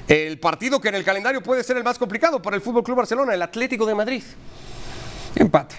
[0.07, 2.97] El partido que en el calendario puede ser el más complicado para el Fútbol Club
[2.99, 4.23] Barcelona, el Atlético de Madrid.
[5.37, 5.77] Empate.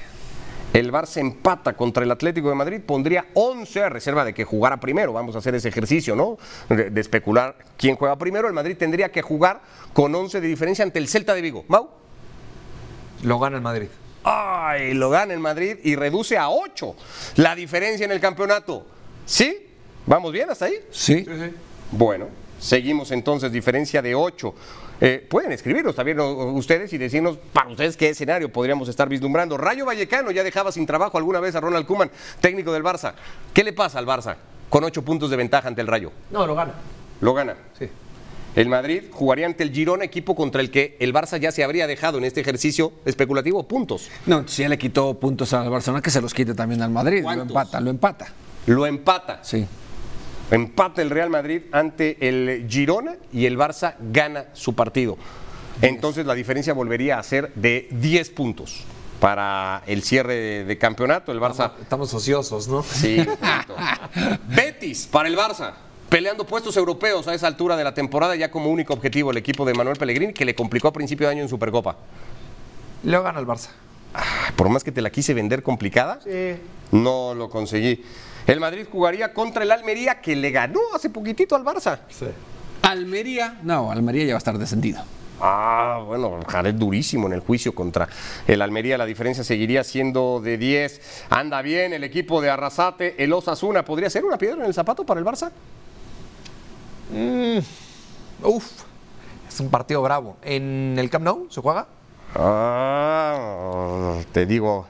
[0.72, 4.80] El Barça empata contra el Atlético de Madrid, pondría 11 a reserva de que jugara
[4.80, 5.14] primero.
[5.14, 6.38] Vamos a hacer ese ejercicio, ¿no?
[6.70, 8.48] De, de especular quién juega primero.
[8.48, 9.62] El Madrid tendría que jugar
[9.94, 11.66] con 11 de diferencia ante el Celta de Vigo.
[11.68, 11.90] ¿Mau?
[13.24, 13.88] Lo gana el Madrid.
[14.24, 16.96] Ay, lo gana el Madrid y reduce a 8
[17.38, 18.86] la diferencia en el campeonato.
[19.26, 19.68] ¿Sí?
[20.06, 20.76] ¿Vamos bien hasta ahí?
[20.92, 21.26] Sí.
[21.92, 22.28] Bueno,
[22.60, 24.54] seguimos entonces, diferencia de 8.
[25.02, 29.58] Eh, pueden escribirnos también ustedes y decirnos para ustedes qué escenario podríamos estar vislumbrando.
[29.58, 32.12] Rayo Vallecano ya dejaba sin trabajo alguna vez a Ronald Kuman,
[32.42, 33.14] técnico del Barça.
[33.54, 34.36] ¿Qué le pasa al Barça
[34.70, 36.12] con 8 puntos de ventaja ante el Rayo?
[36.32, 36.74] No, lo gana.
[37.22, 37.56] Lo gana.
[37.78, 37.90] Sí.
[38.56, 41.88] El Madrid jugaría ante el Girona, equipo contra el que el Barça ya se habría
[41.88, 44.10] dejado en este ejercicio especulativo puntos.
[44.26, 47.24] No, si ya le quitó puntos al Barcelona, que se los quite también al Madrid.
[47.24, 48.28] Lo empata, lo empata.
[48.66, 49.40] Lo empata.
[49.44, 49.66] Sí.
[50.52, 55.18] Empata el Real Madrid ante el Girona y el Barça gana su partido.
[55.82, 58.84] Entonces la diferencia volvería a ser de 10 puntos
[59.20, 61.32] para el cierre de, de campeonato.
[61.32, 61.74] El Barça.
[61.82, 62.84] Estamos ociosos, ¿no?
[62.84, 63.26] Sí.
[64.48, 65.74] Betis para el Barça.
[66.10, 69.64] Peleando puestos europeos a esa altura de la temporada, ya como único objetivo el equipo
[69.64, 71.98] de Manuel Pellegrini, que le complicó a principio de año en Supercopa.
[73.04, 73.70] Lo gana el Barça.
[74.56, 76.56] Por más que te la quise vender complicada, Sí.
[76.92, 78.04] no lo conseguí.
[78.50, 82.00] El Madrid jugaría contra el Almería, que le ganó hace poquitito al Barça.
[82.82, 85.04] Almería, no, Almería ya va a estar descendido.
[85.40, 88.10] Ah, bueno, Jared durísimo en el juicio contra
[88.48, 88.98] el Almería.
[88.98, 91.28] La diferencia seguiría siendo de 10.
[91.30, 93.24] Anda bien el equipo de Arrasate.
[93.24, 95.52] El Osasuna podría ser una piedra en el zapato para el Barça.
[98.44, 98.66] Uf.
[99.48, 100.38] Es un partido bravo.
[100.42, 101.88] ¿En el Camp Nou se juega?
[102.36, 104.88] Ah, te digo.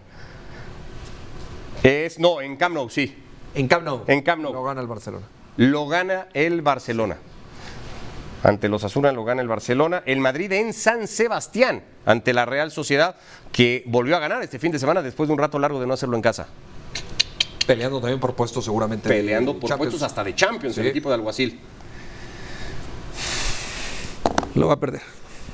[1.83, 3.28] Es, no, en Camp Nou, sí.
[3.55, 4.03] En Camp Nou.
[4.07, 4.53] En Camp Nou.
[4.53, 5.25] Lo gana el Barcelona.
[5.57, 7.17] Lo gana el Barcelona.
[8.43, 10.01] Ante los Asuna lo gana el Barcelona.
[10.05, 13.15] El Madrid en San Sebastián, ante la Real Sociedad,
[13.51, 15.93] que volvió a ganar este fin de semana después de un rato largo de no
[15.93, 16.47] hacerlo en casa.
[17.67, 19.09] Peleando también por puestos seguramente.
[19.09, 19.91] Peleando por Champions.
[19.91, 21.59] puestos hasta de Champions, el equipo de Alguacil.
[24.55, 25.01] Lo va a perder.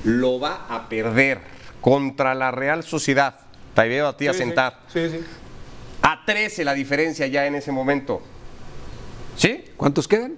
[0.04, 1.40] Lo va a perder
[1.80, 3.34] contra la Real Sociedad.
[3.74, 4.78] Te veo a ti a Sí, sentar.
[4.92, 5.20] Sí, sí.
[6.08, 8.22] A 13 la diferencia ya en ese momento.
[9.36, 9.64] ¿Sí?
[9.76, 10.36] ¿Cuántos quedan?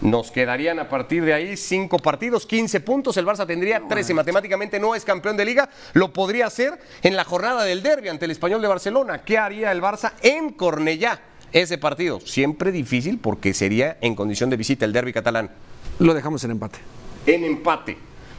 [0.00, 3.18] Nos quedarían a partir de ahí cinco partidos, 15 puntos.
[3.18, 4.14] El Barça tendría 13.
[4.14, 5.68] Matemáticamente no es campeón de liga.
[5.92, 9.22] Lo podría hacer en la jornada del derby ante el Español de Barcelona.
[9.22, 11.20] ¿Qué haría el Barça en Cornellá?
[11.52, 12.20] Ese partido.
[12.20, 15.50] Siempre difícil porque sería en condición de visita el derby catalán.
[15.98, 16.78] Lo dejamos en empate.
[17.26, 17.98] En empate.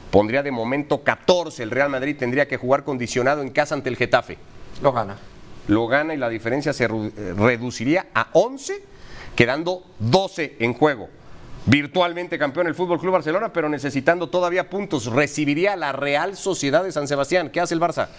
[0.10, 1.62] Pondría de momento 14.
[1.62, 4.40] El Real Madrid tendría que jugar condicionado en casa ante el Getafe.
[4.82, 5.16] Lo gana.
[5.68, 6.90] Lo gana y la diferencia se eh,
[7.36, 8.84] reduciría a 11,
[9.36, 11.10] quedando 12 en juego.
[11.66, 15.06] Virtualmente campeón el Fútbol Club Barcelona, pero necesitando todavía puntos.
[15.06, 17.50] Recibiría a la Real Sociedad de San Sebastián.
[17.50, 18.10] ¿Qué hace el Barça?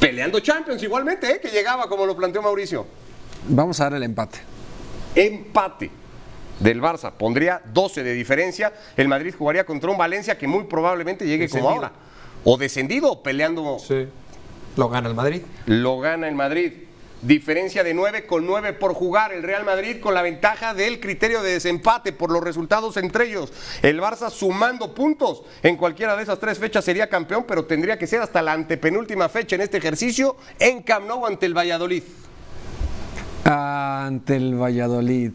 [0.00, 1.40] Peleando Champions igualmente, ¿eh?
[1.40, 2.86] que llegaba como lo planteó Mauricio.
[3.48, 4.38] Vamos a dar el empate.
[5.14, 5.90] Empate
[6.58, 7.12] del Barça.
[7.12, 8.72] Pondría 12 de diferencia.
[8.96, 11.92] El Madrid jugaría contra un Valencia que muy probablemente llegue como ahora.
[12.44, 14.08] O descendido o peleando Sí.
[14.76, 15.42] Lo gana el Madrid.
[15.66, 16.72] lo gana el Madrid.
[17.22, 19.32] Diferencia de 9 con 9 por jugar.
[19.32, 23.52] El Real Madrid con la ventaja del criterio de desempate por los resultados entre ellos.
[23.82, 25.42] El Barça sumando puntos.
[25.62, 29.28] En cualquiera de esas tres fechas sería campeón, pero tendría que ser hasta la antepenúltima
[29.30, 32.02] fecha en este ejercicio en Camp Nou ante el Valladolid.
[33.44, 35.32] Ante el Valladolid.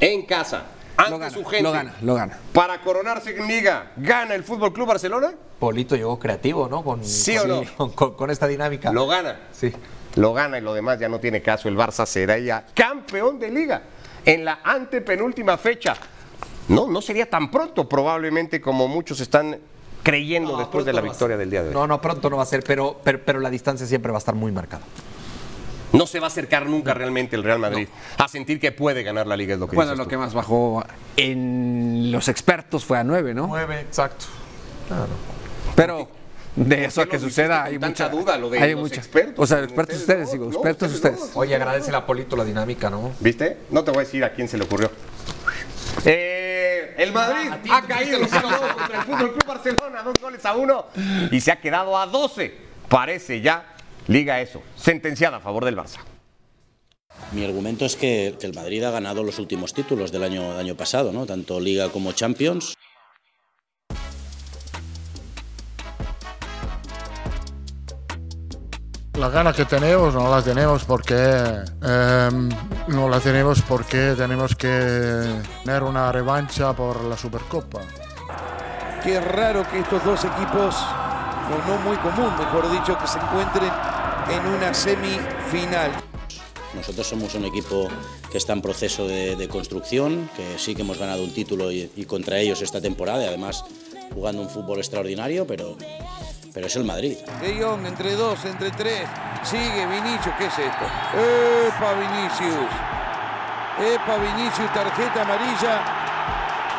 [0.00, 0.73] En casa.
[0.96, 1.62] Ante Lo gana, su gente.
[1.62, 2.38] lo gana, lo gana.
[2.52, 5.32] Para coronarse en Liga, ¿gana el Fútbol Club Barcelona?
[5.58, 6.84] Polito llegó creativo, ¿no?
[6.84, 7.70] Con, ¿Sí con- o no?
[7.76, 8.92] Con, con- con esta dinámica.
[8.92, 9.40] Lo gana.
[9.52, 9.72] Sí.
[10.14, 11.68] Lo gana y lo demás ya no tiene caso.
[11.68, 13.82] El Barça será ya campeón de liga
[14.24, 15.96] en la antepenúltima fecha.
[16.68, 19.58] No, no sería tan pronto probablemente como muchos están
[20.04, 21.74] creyendo No, después de la victoria del día de hoy.
[21.74, 24.20] No, no, pronto no va a ser, pero, pero, pero la distancia siempre va a
[24.20, 24.82] estar muy marcada.
[25.98, 27.88] No se va a acercar nunca realmente el Real Madrid
[28.18, 30.10] a sentir que puede ganar la liga, es lo que Bueno, dices lo tú.
[30.10, 30.84] que más bajó
[31.16, 33.46] en los expertos fue a 9, ¿no?
[33.46, 34.26] Nueve, exacto.
[35.74, 36.08] Pero
[36.56, 39.34] de eso a que suceda hay mucha duda, lo de hay los mucha- expertos?
[39.38, 41.36] O sea, expertos ustedes digo, no, expertos ustedes ustedes.
[41.36, 43.12] Oye, agradece a Polito la dinámica, ¿no?
[43.20, 43.58] ¿Viste?
[43.70, 44.90] No te voy a decir a quién se le ocurrió.
[46.04, 50.86] Eh, el Madrid ha caído 0-2 contra el Fútbol Club Barcelona, dos goles a uno
[51.30, 52.54] y se ha quedado a 12.
[52.88, 53.73] Parece ya
[54.06, 56.00] Liga eso, sentenciada a favor del Barça.
[57.32, 60.60] Mi argumento es que, que el Madrid ha ganado los últimos títulos del año, del
[60.60, 61.24] año pasado, ¿no?
[61.26, 62.74] tanto Liga como Champions.
[69.14, 72.48] La gana que tenemos no la tenemos porque em,
[72.88, 77.80] no la tenemos porque tenemos que tener una revancha por la Supercopa.
[79.02, 83.70] Qué raro que estos dos equipos, o no muy común, mejor dicho, que se encuentren
[84.30, 85.90] en una semifinal.
[86.74, 87.88] Nosotros somos un equipo
[88.32, 91.90] que está en proceso de, de construcción, que sí que hemos ganado un título y,
[91.94, 93.64] y contra ellos esta temporada, y además
[94.12, 95.76] jugando un fútbol extraordinario, pero,
[96.52, 97.16] pero es el Madrid.
[97.40, 99.08] De Jong entre dos, entre tres.
[99.44, 100.34] Sigue Vinicius.
[100.38, 100.84] ¿Qué es esto?
[101.68, 102.70] ¡Epa, Vinicius!
[103.78, 104.72] ¡Epa, Vinicius!
[104.72, 105.84] Tarjeta amarilla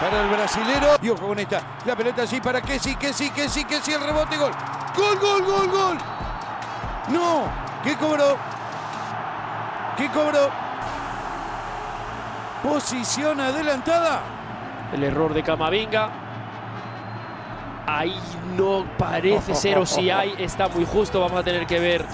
[0.02, 0.98] para el brasilero.
[1.02, 1.78] Y ojo con esta.
[1.86, 3.94] La pelota allí para que sí, que sí, que sí, que sí.
[3.94, 4.52] El rebote, gol.
[4.96, 5.98] ¡Gol, gol, gol, gol!
[7.10, 7.44] ¡No!
[7.84, 8.38] ¿Qué cobró?
[9.98, 10.50] ¿Qué cobró?
[12.64, 14.22] Posición adelantada.
[14.92, 16.10] El error de Camavinga.
[17.86, 18.20] Ahí
[18.58, 21.20] no parece ser, o si hay, está muy justo.
[21.20, 22.06] Vamos a tener que ver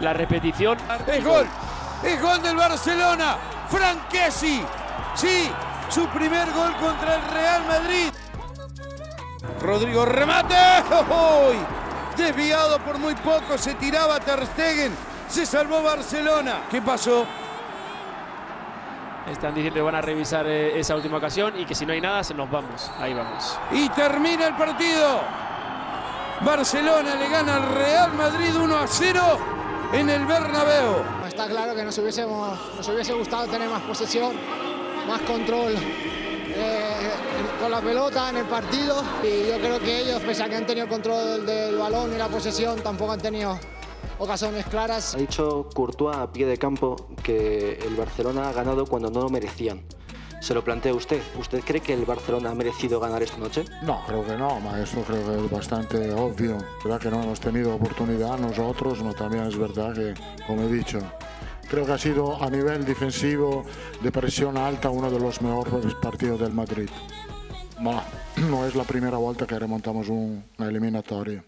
[0.00, 0.78] la repetición.
[1.06, 1.46] Es gol,
[2.04, 3.36] es gol del Barcelona.
[3.68, 4.62] Franquesi,
[5.14, 5.50] sí,
[5.88, 8.10] su primer gol contra el Real Madrid.
[9.60, 10.54] Rodrigo remate.
[11.10, 11.56] ¡Uy!
[12.16, 14.92] Desviado por muy poco, se tiraba Ter Stegen.
[15.28, 16.62] Se salvó Barcelona.
[16.70, 17.26] ¿Qué pasó?
[19.30, 22.00] Están diciendo que van a revisar eh, esa última ocasión y que si no hay
[22.00, 22.90] nada, se nos vamos.
[22.98, 23.58] Ahí vamos.
[23.72, 25.20] Y termina el partido.
[26.40, 29.20] Barcelona le gana al Real Madrid 1 a 0
[29.92, 31.02] en el Bernabéu.
[31.26, 34.34] Está claro que nos, hubiésemos, nos hubiese gustado tener más posesión,
[35.08, 36.85] más control eh,
[37.66, 39.02] con la pelota en el partido.
[39.24, 42.14] Y yo creo que ellos, pese a que han tenido el control del, del balón
[42.14, 43.58] y la posesión, tampoco han tenido
[44.20, 45.16] ocasiones claras.
[45.16, 49.30] Ha dicho Courtois a pie de campo que el Barcelona ha ganado cuando no lo
[49.30, 49.82] merecían.
[50.40, 51.20] Se lo plantea usted.
[51.40, 53.64] ¿Usted cree que el Barcelona ha merecido ganar esta noche?
[53.82, 56.58] No, creo que no, ma esto creo que es bastante obvio.
[56.84, 60.14] verdad que no hemos tenido oportunidad nosotros, pero también es verdad que,
[60.46, 61.00] como he dicho,
[61.68, 63.64] creo que ha sido a nivel defensivo
[64.00, 66.88] de presión alta uno de los mejores partidos del Madrid.
[67.80, 68.02] Ma
[68.36, 71.44] no es la primera vuelta que remontamos un- una eliminatoria.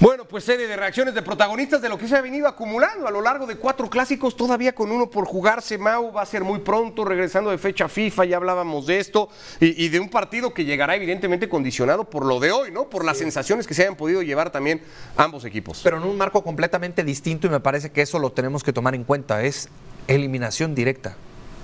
[0.00, 3.10] Bueno, pues serie de reacciones de protagonistas de lo que se ha venido acumulando a
[3.12, 5.78] lo largo de cuatro clásicos, todavía con uno por jugarse.
[5.78, 9.28] Mau va a ser muy pronto, regresando de fecha FIFA, ya hablábamos de esto,
[9.60, 12.88] y, y de un partido que llegará evidentemente condicionado por lo de hoy, ¿no?
[12.90, 14.82] Por las sensaciones que se hayan podido llevar también
[15.16, 15.82] ambos equipos.
[15.84, 18.96] Pero en un marco completamente distinto y me parece que eso lo tenemos que tomar
[18.96, 19.68] en cuenta, es
[20.08, 21.14] eliminación directa.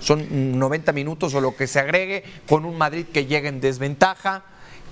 [0.01, 4.45] Son 90 minutos o lo que se agregue con un Madrid que llega en desventaja,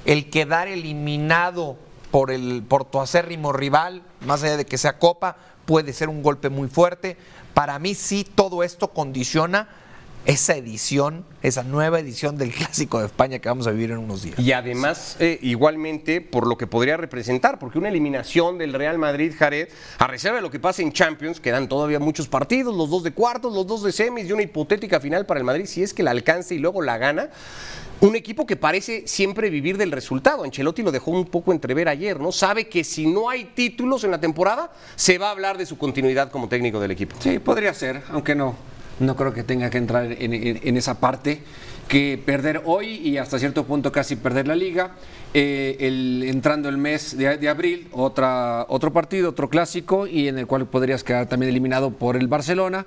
[0.05, 1.77] el quedar eliminado
[2.11, 6.23] por, el, por tu acérrimo rival, más allá de que sea Copa, puede ser un
[6.23, 7.17] golpe muy fuerte.
[7.55, 9.69] Para mí sí todo esto condiciona
[10.27, 14.23] esa edición, esa nueva edición del Clásico de España que vamos a vivir en unos
[14.25, 14.39] días.
[14.41, 19.33] Y además, eh, igualmente, por lo que podría representar, porque una eliminación del Real Madrid,
[19.39, 19.69] Jared,
[19.99, 23.13] a reserva de lo que pasa en Champions, quedan todavía muchos partidos, los dos de
[23.13, 26.03] cuartos, los dos de semis y una hipotética final para el Madrid, si es que
[26.03, 27.31] la alcanza y luego la gana.
[28.01, 30.45] Un equipo que parece siempre vivir del resultado.
[30.45, 32.31] Ancelotti lo dejó un poco entrever ayer, ¿no?
[32.31, 35.79] Sabe que si no hay títulos en la temporada, se va a hablar de su
[35.79, 37.17] continuidad como técnico del equipo.
[37.21, 38.76] Sí, podría ser, aunque no.
[38.99, 41.41] No creo que tenga que entrar en, esa parte.
[41.89, 44.93] Que perder hoy y hasta cierto punto casi perder la liga.
[45.35, 50.47] eh, el, entrando el mes de, abril, otra, otro partido, otro clásico, y en el
[50.47, 52.87] cual podrías quedar también eliminado por el Barcelona.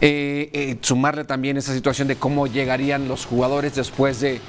[0.00, 4.40] Eh, eh, sumarle también esa situación de cómo llegarían los jugadores después de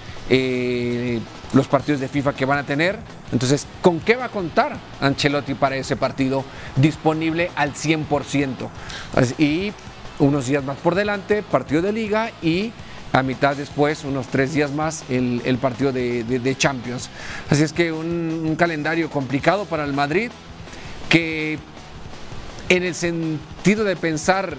[1.54, 2.98] los partidos de FIFA que van a tener.
[3.32, 6.44] Entonces, ¿con qué va a contar Ancelotti para ese partido
[6.76, 8.70] disponible al 100%?
[9.16, 9.74] Así- Y
[10.20, 12.72] unos días más por delante, partido de liga y
[13.12, 17.10] a mitad después, unos tres días más, el, partido de, Champions.
[17.50, 20.32] Así es que un, calendario complicado para el Madrid
[21.08, 21.58] que
[22.68, 24.58] en el sentido de pensar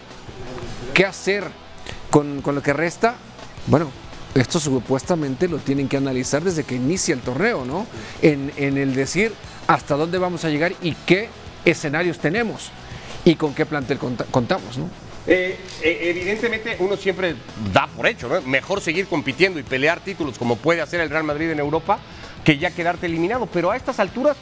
[0.94, 1.44] qué hacer
[2.10, 3.16] con, con lo que resta,
[3.66, 3.90] bueno,
[4.34, 7.86] esto supuestamente lo tienen que analizar desde que inicia el torneo, ¿no?
[8.22, 9.32] En, en el decir
[9.66, 11.28] hasta dónde vamos a llegar y qué
[11.64, 12.70] escenarios tenemos
[13.24, 14.88] y con qué plantel conta- contamos, ¿no?
[15.26, 17.34] Eh, eh, evidentemente uno siempre
[17.72, 18.40] da por hecho, ¿no?
[18.42, 21.98] Mejor seguir compitiendo y pelear títulos como puede hacer el Real Madrid en Europa
[22.44, 23.46] que ya quedarte eliminado.
[23.46, 24.36] Pero a estas alturas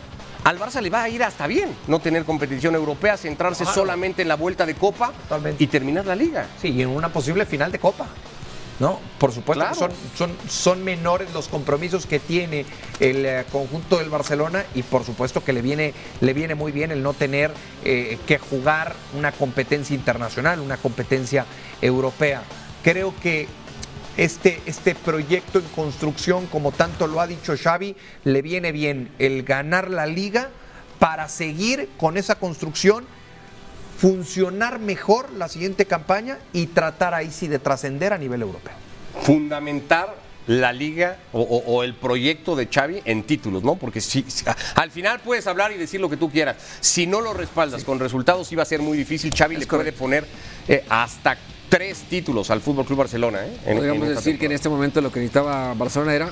[0.45, 4.29] al Barça le va a ir hasta bien no tener competición europea, centrarse solamente en
[4.29, 5.13] la vuelta de Copa
[5.59, 6.47] y terminar la liga.
[6.61, 8.07] Sí, y en una posible final de Copa.
[8.81, 8.99] ¿No?
[9.21, 12.67] Por supuesto son, son, son menores los compromisos que tiene
[12.99, 16.91] el eh, conjunto del Barcelona y por supuesto que le viene, le viene muy bien
[16.91, 17.53] el no tener
[17.85, 21.47] eh, que jugar una competencia internacional, una competencia
[21.81, 22.43] europea.
[22.83, 23.47] Creo que
[24.17, 29.43] este, este proyecto en construcción, como tanto lo ha dicho Xavi, le viene bien el
[29.43, 30.51] ganar la liga
[30.99, 33.05] para seguir con esa construcción,
[33.97, 38.73] funcionar mejor la siguiente campaña y tratar ahí sí de trascender a nivel europeo.
[39.23, 40.15] Fundamentar
[40.47, 43.77] la liga o, o- o el proyecto de Xavi en títulos, ¿no?
[43.77, 46.57] Porque si, si- al final puedes hablar y decir lo que tú quieras.
[46.81, 49.33] Si no lo respaldas con resultados, iba a ser muy difícil.
[49.35, 50.27] Xavi le puede poner
[50.69, 51.39] eh, hasta
[51.71, 53.47] tres títulos al Fútbol Club Barcelona.
[53.47, 53.57] ¿eh?
[53.65, 56.31] En- Podríamos en decir que en este momento lo que necesitaba Barcelona era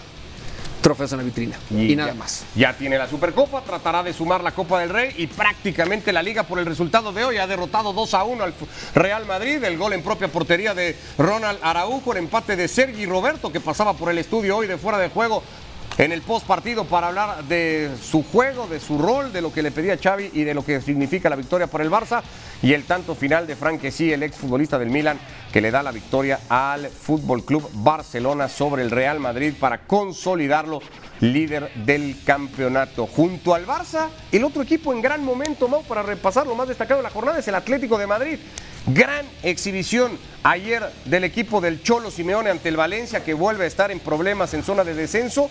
[0.83, 2.45] trofeos en la vitrina y, nada ya- más.
[2.55, 6.43] Ya tiene la Supercopa, tratará de sumar la Copa del Rey y prácticamente la Liga
[6.43, 8.53] por el resultado de hoy ha derrotado 2 a 1 al
[8.95, 9.62] Real Madrid.
[9.64, 13.95] El gol en propia portería de Ronald Araujo, el empate de Sergi Roberto que pasaba
[13.95, 15.43] por el estudio hoy de fuera de juego
[15.99, 19.62] en el post partido para hablar de su juego, de su rol, de lo que
[19.62, 22.22] le pedía Xavi y de lo que significa la victoria por el Barça
[22.62, 25.18] y el tanto final de Frank sí, el exfutbolista del Milan
[25.53, 30.80] que le da la victoria al Fútbol Club Barcelona sobre el Real Madrid para consolidarlo
[31.20, 33.07] líder del campeonato.
[33.07, 36.99] Junto al Barça, el otro equipo en gran momento, Mau, para repasar lo más destacado
[36.99, 38.38] de la jornada es el Atlético de Madrid.
[38.86, 43.93] Gran exhibición ayer del equipo del Cholo Simeone ante el Valencia que vuelve a estar
[43.93, 45.49] en problemas en zona de descenso.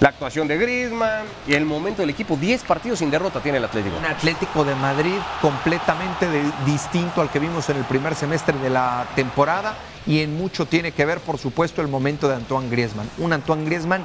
[0.00, 3.64] La actuación de Griezmann y el momento del equipo, 10 partidos sin derrota tiene el
[3.64, 3.96] Atlético.
[3.96, 8.70] Un Atlético de Madrid completamente de- distinto al que vimos en el primer semestre de
[8.70, 9.74] la temporada
[10.06, 13.08] y en mucho tiene que ver, por supuesto, el momento de Antoine Griezmann.
[13.18, 14.04] Un Antoine Griezmann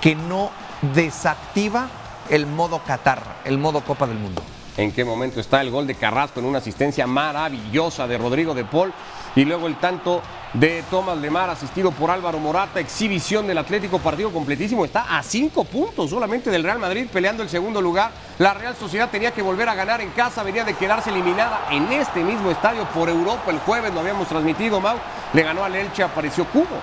[0.00, 0.50] que no
[0.94, 1.88] desactiva
[2.28, 4.42] el modo Qatar, el modo Copa del Mundo.
[4.76, 8.64] en qué momento está el gol de Carrasco en una asistencia maravillosa de Rodrigo de
[8.64, 8.92] Paul
[9.36, 10.22] y luego el tanto
[10.52, 15.64] de Tomás Lemar asistido por Álvaro Morata, exhibición del Atlético, partido completísimo, está a cinco
[15.64, 18.12] puntos solamente del Real Madrid peleando el segundo lugar.
[18.38, 21.92] La Real Sociedad tenía que volver a ganar en casa, venía de quedarse eliminada en
[21.92, 24.96] este mismo estadio por Europa el jueves, lo habíamos transmitido, Mau,
[25.32, 26.80] le ganó al Elche, apareció Cubo.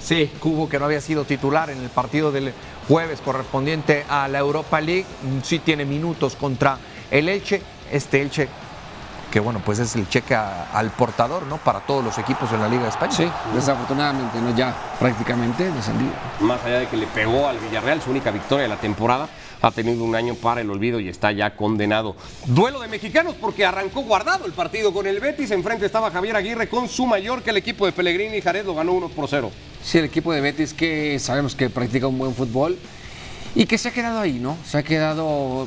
[0.00, 2.52] Sí, Cubo que no había sido titular en el partido del
[2.88, 6.76] jueves correspondiente a la Europa League, mm, sí tiene minutos contra
[7.08, 8.48] el Elche, este Elche
[9.32, 11.56] que bueno, pues es el cheque a- al portador, ¿no?
[11.56, 13.12] Para todos los equipos en la Liga de España.
[13.12, 14.54] Sí, desafortunadamente, ¿no?
[14.54, 16.12] Ya prácticamente descendido.
[16.40, 19.28] Más allá de que le pegó al Villarreal, su única victoria de la temporada,
[19.62, 22.14] ha tenido un año para el olvido y está ya condenado.
[22.44, 25.50] Duelo de mexicanos porque arrancó guardado el partido con el Betis.
[25.50, 28.74] Enfrente estaba Javier Aguirre con su mayor que el equipo de Pellegrini y Jared lo
[28.74, 29.50] ganó 1 por 0.
[29.82, 32.76] Sí, el equipo de Betis que sabemos que practica un buen fútbol
[33.54, 34.56] y que se ha quedado ahí, ¿no?
[34.66, 35.66] Se ha quedado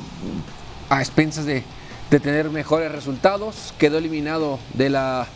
[0.88, 1.64] a expensas de,
[2.10, 3.74] de tener mejores resultados.
[3.78, 5.26] Quedó eliminado de la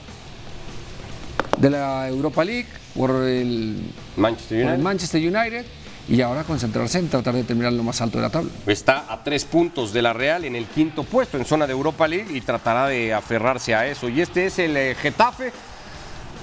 [1.58, 3.76] de la Europa League por el
[4.16, 4.82] Manchester por el United.
[4.82, 5.66] Manchester United
[6.08, 8.50] y ahora concentrarse en tratar de terminar lo más alto de la tabla.
[8.66, 12.08] Está a tres puntos de la Real en el quinto puesto en zona de Europa
[12.08, 14.08] League y tratará de aferrarse a eso.
[14.08, 15.52] Y este es el eh, Getafe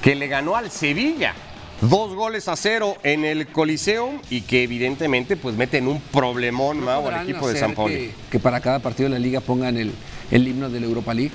[0.01, 1.34] que le ganó al Sevilla.
[1.82, 6.80] Dos goles a cero en el Coliseum y que evidentemente pues mete en un problemón
[6.80, 7.93] Mau, al ¿Podrán equipo de San Paulo.
[7.93, 9.91] Que, que para cada partido de la liga pongan el,
[10.32, 11.32] el himno de la Europa League.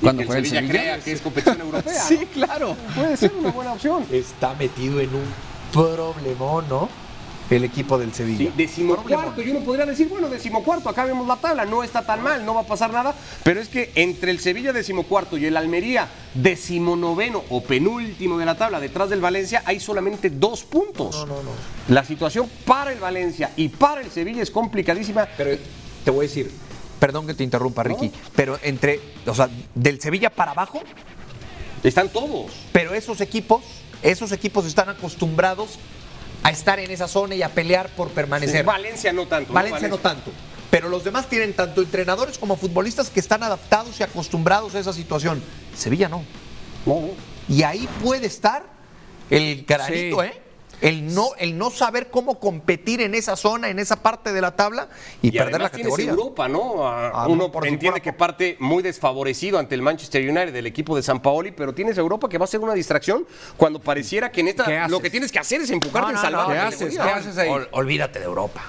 [0.00, 0.82] Cuando juega el Sevilla Sevilla.
[0.82, 2.26] crea que es competición europea, Sí, ¿no?
[2.46, 2.76] claro.
[2.96, 4.04] Puede ser una buena opción.
[4.10, 5.22] Está metido en un
[5.72, 6.88] problemón, ¿no?
[7.50, 8.38] El equipo del Sevilla.
[8.38, 12.22] Sí, decimocuarto, y uno podría decir, bueno, decimocuarto, acá vemos la tabla, no está tan
[12.22, 15.56] mal, no va a pasar nada, pero es que entre el Sevilla decimocuarto y el
[15.58, 21.14] Almería decimonoveno o penúltimo de la tabla, detrás del Valencia, hay solamente dos puntos.
[21.14, 21.50] No, no, no.
[21.88, 25.28] La situación para el Valencia y para el Sevilla es complicadísima.
[25.36, 25.58] Pero
[26.04, 26.50] te voy a decir,
[27.02, 30.80] perdón que te interrumpa, Ricky, pero entre, o sea, del Sevilla para abajo,
[31.82, 32.52] Están todos.
[32.70, 33.64] pero esos equipos,
[34.04, 35.80] esos equipos están acostumbrados
[36.44, 38.64] a estar en esa zona y a pelear por permanecer.
[38.64, 39.48] Valencia no tanto.
[39.48, 39.54] ¿no?
[39.54, 40.30] Valencia no tanto.
[40.70, 44.92] Pero los demás tienen tanto entrenadores como futbolistas que están adaptados y acostumbrados a esa
[44.92, 45.42] situación.
[45.76, 46.22] Sevilla no.
[47.48, 48.62] Y ahí puede estar
[49.28, 50.28] el granito, Sí.
[50.28, 50.41] ¿eh?
[50.82, 54.56] El no, el no saber cómo competir en esa zona, en esa parte de la
[54.56, 54.88] tabla
[55.22, 56.10] y, Y perder la categoría.
[56.10, 56.86] Europa, ¿no?
[56.86, 60.66] A- Ah, Uno no, por entiende que parte muy desfavorecido ante el Manchester United del
[60.66, 63.26] equipo de San Paoli, pero tienes Europa que va a ser una distracción
[63.56, 66.22] cuando pareciera que en esta ¿Qué lo que tienes que hacer es enfocarte No, en
[66.22, 66.78] salvar no, la ¿qué haces?
[66.96, 67.04] categoría.
[67.14, 67.48] ¿Qué haces ahí?
[67.48, 68.62] Ol- olvídate de Europa.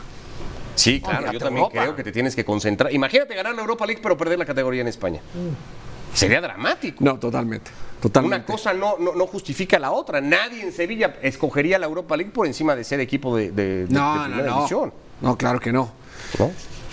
[0.76, 1.82] Sí, claro, Olvídate yo también Europa.
[1.82, 2.94] creo que te tienes que concentrar.
[2.94, 5.22] Imagínate ganar la Europa League pero perder la categoría en España.
[6.14, 7.04] Sería dramático.
[7.04, 7.72] No, totalmente.
[8.02, 8.36] Totalmente.
[8.38, 10.20] Una cosa no, no, no justifica la otra.
[10.22, 14.16] Nadie en Sevilla escogería la Europa League por encima de ser equipo de, de- No,
[14.18, 14.56] no, primera no.
[14.58, 14.94] división.
[15.22, 15.92] No, claro que no.
[16.38, 16.52] ¿no?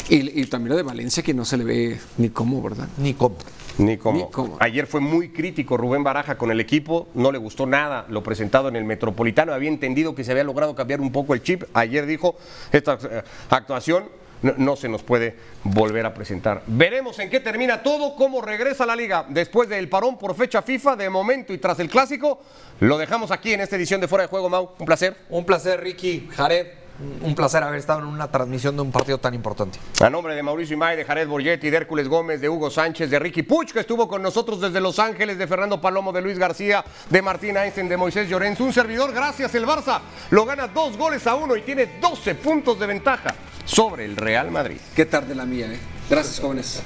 [0.08, 2.88] Y, y también lo de Valencia que no se le ve ni cómo, ¿verdad?
[2.98, 3.36] Ni cómo.
[3.78, 4.18] Ni cómo.
[4.18, 4.56] Ni cómo.
[4.60, 8.68] Ayer fue muy crítico Rubén Baraja con el equipo, no le gustó nada lo presentado
[8.68, 11.64] en el Metropolitano, había entendido que se había logrado cambiar un poco el chip.
[11.74, 12.36] Ayer dijo,
[12.72, 14.04] esta eh, actuación
[14.42, 16.62] no, se nos puede volver a presentar.
[16.66, 20.96] Veremos en qué termina todo, cómo regresa la liga después del parón por fecha FIFA,
[20.96, 22.40] de momento y tras el clásico.
[22.80, 24.70] Lo dejamos aquí en esta edición de Fuera de Juego, Mau.
[24.78, 25.16] Un placer.
[25.28, 26.79] Un placer, Ricky, Jared.
[27.22, 29.78] Un placer haber estado en una transmisión de un partido tan importante.
[30.00, 33.18] A nombre de Mauricio Imay, de Jared Borgetti, de Hércules Gómez, de Hugo Sánchez, de
[33.18, 36.84] Ricky Puch, que estuvo con nosotros desde Los Ángeles, de Fernando Palomo, de Luis García,
[37.08, 38.60] de Martín Einstein, de Moisés Llorens.
[38.60, 39.54] Un servidor, gracias.
[39.54, 43.34] El Barça lo gana dos goles a uno y tiene 12 puntos de ventaja
[43.64, 44.78] sobre el Real Madrid.
[44.94, 45.78] Qué tarde la mía, ¿eh?
[46.08, 46.82] Gracias, jóvenes.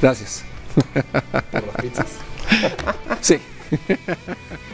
[0.00, 0.44] Gracias.
[1.52, 2.06] ¿Por las pizzas?
[3.20, 3.38] Sí.